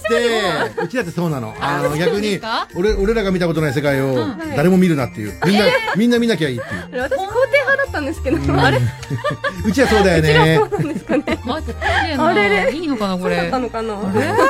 [0.84, 1.56] うちらってそうなの。
[1.60, 2.40] あの、逆に
[2.76, 4.18] 俺、俺らが見たことない世界を
[4.56, 5.34] 誰も見るなっていう。
[5.46, 5.66] みんな、
[5.96, 7.02] みんな見なきゃいいっていう。
[7.02, 8.80] 私肯定派だったんですけど、あれ？
[9.66, 10.60] うちらそうだよね。
[10.60, 11.40] なんですかね？
[11.46, 11.74] マジで
[12.18, 12.50] なあれ？
[12.66, 13.50] れいいのかな、これ？
[13.50, 13.96] のかな？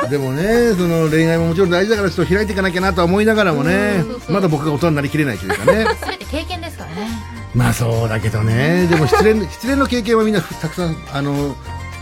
[0.08, 5.86] でもね、その恋愛ももちろん大事だからちょっと開いていかなきゃなとは思いながらもねそうそ、うまだ僕が大人になりきれないというかね。
[6.02, 7.37] すべて経験ですからね。
[7.54, 11.56] まあそうだけどね、でも失恋、 失恋の経験はみんなたくさん、あの、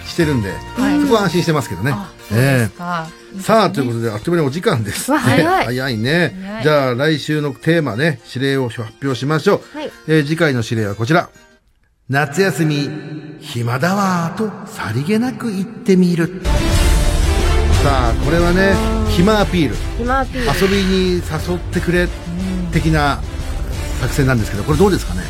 [0.07, 1.95] してるんで、はいそこは安心してますけどね
[2.33, 3.09] えすか。
[3.37, 5.11] えさあ、ということで、あっという間にお時間です。
[5.13, 9.79] わ早いねじゃあ、来週のテーマね、指令を発表しましょう。
[9.79, 11.29] はいえー次回の指令はこちら。
[12.09, 12.89] 夏休み、
[13.41, 16.41] 暇だわーと、さりげなく言ってみる。
[17.83, 18.75] さあ、これはね、
[19.11, 19.77] 暇アピール。
[20.01, 22.09] 今アピール遊びに誘ってくれ、
[22.73, 23.21] 的な
[24.01, 25.21] 作戦なんですけど、これどうですかね？
[25.21, 25.26] まあ、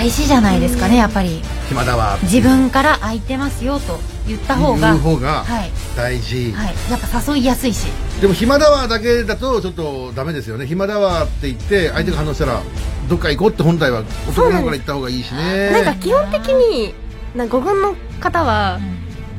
[0.00, 1.42] 大事じゃないですかね、やっぱり。
[1.68, 4.92] 暇だわ自分から空いてますよと言った方が。
[4.94, 5.70] 言う方がはい。
[5.94, 6.52] 大事。
[6.52, 6.74] はい。
[6.90, 7.88] やっぱ誘いやすいし。
[8.18, 10.64] でも暇だわだけだとちょっとダメですよね。
[10.64, 12.62] 暇だわって言って相手が反応したら
[13.10, 15.70] どっか行こうって本来は男の方から言った方がいいしね。
[15.70, 16.94] なんか基本的に
[17.34, 18.80] な5軍の方は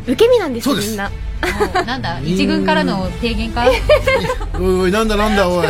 [0.05, 1.09] 受け身なんですよみんな
[1.87, 3.65] なんだ、一軍からの提言か？
[4.53, 5.67] おいおいなんだなんだおい。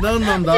[0.00, 0.52] なんなんだ？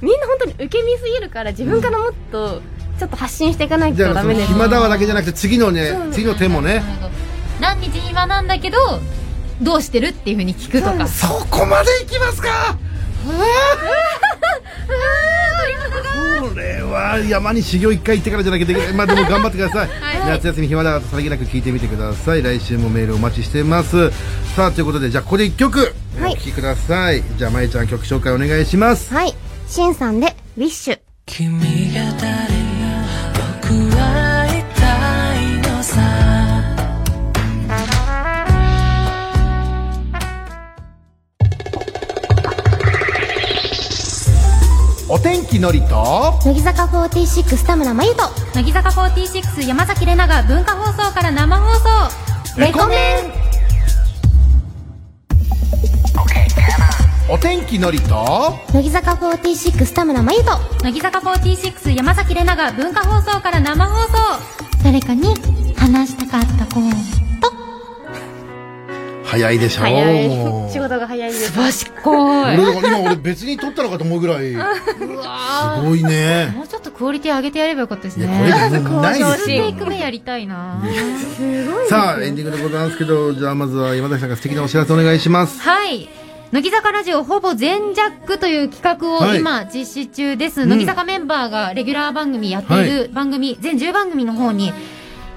[0.00, 2.62] みんな本当に受け身すぎるから自分からもっと
[2.98, 6.82] ちょっと発信していかないとじゃあそのダメです暇だわだけじゃなくて次のね次の手もね。
[7.60, 8.76] 何日暇なんだけど、
[9.60, 11.06] どうしてるっていうふうに聞くとか。
[11.06, 12.76] そこまで行きますか
[16.40, 18.92] これは山に修行一回行ってからじゃなきゃできない。
[18.92, 19.88] まあでも頑張ってください。
[20.26, 22.42] 夏休み暇だとさりげなく聞いてみてください。
[22.42, 24.10] 来週もメールお待ちしてます。
[24.56, 27.22] さあ、ということで、じゃあここで一曲、はいお聴きください。
[27.38, 29.14] じゃあ、まえちゃん曲紹介お願いします。
[29.14, 29.34] はい
[29.68, 31.58] しんさんでウィッシュ君
[31.94, 32.51] が誰
[45.08, 48.22] お天気のりと、乃木坂46田村真由と。
[48.54, 52.58] 乃木坂46山崎怜奈が文化放送から生放送。
[52.58, 53.51] レコメン
[57.32, 60.50] お天気のりと、乃木坂46田村真由と
[60.82, 64.12] 乃木坂46山崎怜奈が文化放送から生放送。
[64.84, 65.34] 誰かに
[65.74, 67.52] 話したかったこと。
[69.24, 71.56] 早いでしょ早仕事が早いです。
[71.56, 74.58] ばしっこ俺い今俺別に撮ったのかと思うぐらい、 す
[75.82, 76.52] ごいね。
[76.54, 78.26] もうちょっとクオリティ上げてやればよかったですね。
[78.26, 79.64] これないですよ。
[79.64, 79.72] テイ。
[79.72, 80.82] ク目やりたいな。
[81.88, 85.62] さあ、エンディングでございますけど、じゃあまずは山崎さんが素敵なお知らせお願いします。
[85.62, 86.10] はい。
[86.52, 90.66] 乃木坂ラジオほぼ全ジャックという企画をはい今実施中です。
[90.66, 94.70] ん乃木坂メンバーがレギュラー番組やっている番組、全10番組の方に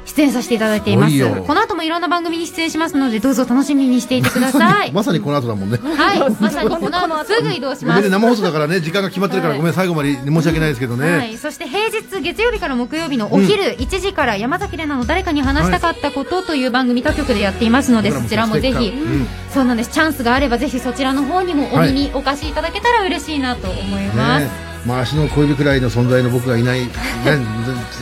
[0.06, 1.42] 出演させていただいています。
[1.42, 4.92] この後もいろんな番組に出演しますのでどうぞ楽しみにしていてください。
[4.94, 5.78] まさにこの後だもんね。
[5.78, 6.20] はい。
[6.40, 8.10] まさにこの後すぐ移動します。
[8.10, 19.28] 生放送だからね時間が決まってるから、はいごめん最後まで申し訳ないですけどね、はい、そして平日月曜日から木曜日のお昼1時から山崎怜奈の誰かに話したかったことという番組他局でやっていますので、そちらもぜひ、うん。
[19.54, 19.90] そうなんです。
[19.92, 26.82] チャンスがあればぜひそちらの方にもお耳お貸しいただけたら嬉しいなと思います、ねまあ足の小指くらいの存在の僕がいない。
[26.82, 26.90] ね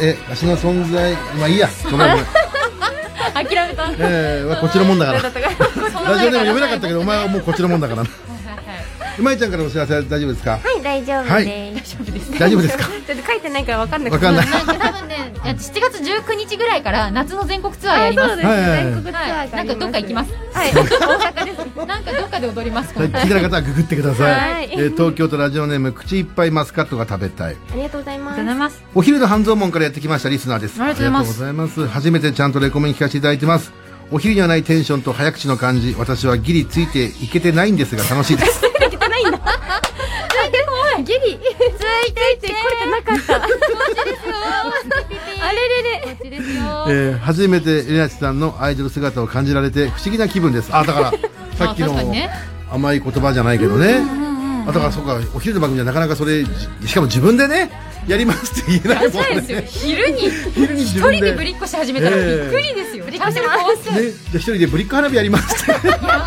[0.01, 1.69] え足の存在まあいいや。
[1.89, 2.25] ごめんごめん。
[3.33, 3.91] 諦めた。
[3.99, 5.19] えーまあこっちのもんだから。
[5.23, 8.09] ラジオでも読めなかったけどお前はもうこっちのもんだからな
[9.19, 10.51] まいちゃんからお知らせは大丈夫ですか？
[10.51, 11.45] はい大丈夫はい。
[11.45, 11.97] です、
[12.39, 12.85] 大丈夫ですか？
[12.85, 14.49] ちょっと書いてないからわかんなくてわかんない。
[14.49, 18.27] なんか多分ね7月19日ぐらいから夏の全国ツアーやります。
[18.29, 18.59] そうです、はい。
[18.59, 18.69] はい。
[18.69, 18.83] はい。
[18.83, 20.33] 全国ツアーがありますなんかどっか行きます。
[20.53, 20.71] はい。
[20.71, 23.09] 大阪ですなんかどっかで踊りますはい。
[23.09, 24.69] 聞いてない方はググってください、はい。
[24.71, 27.55] えー東京都ラジオネーム口いっぱいマスカットが食べたい。
[27.71, 28.39] ありがとうございます。
[28.39, 28.83] ありがとうございます。
[28.95, 30.81] お昼の半蔵門からやってきましたリスナーです。
[30.81, 31.43] ありがとうございます。
[31.43, 31.93] ありがとうございます。
[31.93, 33.71] 初めてちゃんとレコメン聞かせていただいてます。
[34.11, 35.95] お昼にはないテンションと早口の感じ。
[35.97, 38.61] 私はギリついていけてないんですが楽しいです
[41.03, 41.19] ギリ。
[41.19, 41.23] つ
[42.09, 43.43] いていてこれてなかった。
[43.43, 43.47] あ
[45.51, 50.69] れれれこっちですよえー初めてエナチさんのアイドル姿を感じられて不思議な気分です。
[50.73, 51.11] あだから
[51.57, 51.95] さっきの
[52.71, 54.01] 甘い言葉じゃないけどね。
[54.65, 56.49] あだからそうかお昼の番組ではなかなかそれじ
[56.87, 57.69] しかも自分でね
[58.07, 59.59] やりますって言えないもんそうですよ。
[59.59, 63.47] ね昼に一人ででぶりっこし始めたらびっくりですよ、ちゃんとこ
[63.77, 65.87] うすね、じゃあ一人でブリック花火やりますって。
[65.87, 66.19] やばい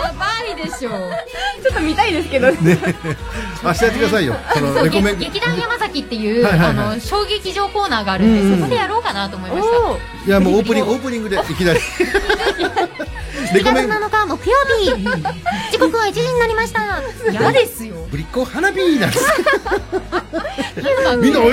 [0.56, 4.36] でしょちょっと見たいですけど明日やってくださいよ。
[4.54, 6.70] そのレコメン劇劇団山崎っていう、はいはいはい。
[6.70, 9.78] あの小劇場コーナーがあるんで、うんうんそこでやろうかなと思いました。
[9.78, 11.80] おいやもうオープニングオープニングでいきなり。
[13.54, 13.88] レ7月コメン。
[13.88, 14.84] 7日木曜日
[15.70, 17.02] 時刻は1時になりました。
[17.30, 17.94] 嫌ですよ。
[18.10, 19.24] ブリッコ花火なんです。
[21.20, 21.50] みみんなえ？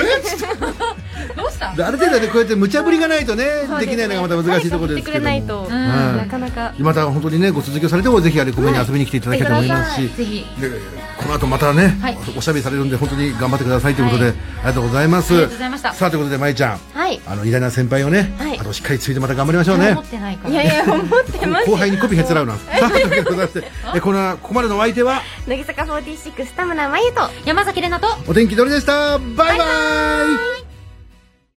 [1.36, 3.44] どうしたである程度でこうやって無茶ぶりがないとね
[3.80, 6.16] できないのがまた難しいところですけど誰か振ってくれないともうん。
[6.16, 6.74] なかなか。
[6.78, 10.08] また本当にねご続きをされてもぜひあれコメに遊びに来ていただきたいと思いますし。
[10.16, 10.46] ぜひ。
[10.60, 10.70] で
[11.16, 12.18] この後またね、はい。
[12.36, 14.34] おしゃべりされるんで本当に頑張ってくださいということで、はい。
[14.34, 15.32] ありがとうございます。
[15.32, 15.92] ありがとうございました。
[15.94, 16.78] さあということでまいちゃん。
[16.92, 17.20] はい。
[17.26, 18.58] あの偉大な先輩をね、はい。
[18.58, 19.92] あとしっかりついてまた頑張りましょうね。
[19.92, 20.50] 思ってないから。
[20.50, 22.54] いやいや思ってます後輩にコピーへつらうな。
[22.56, 23.64] さ あということでございまして
[23.94, 25.22] えこのここまでのお相手は？
[25.46, 27.30] 乃木坂46田村真由と。
[27.46, 28.30] 山崎怜奈と。
[28.30, 29.18] お天気どれでした？
[29.18, 30.63] バイバイ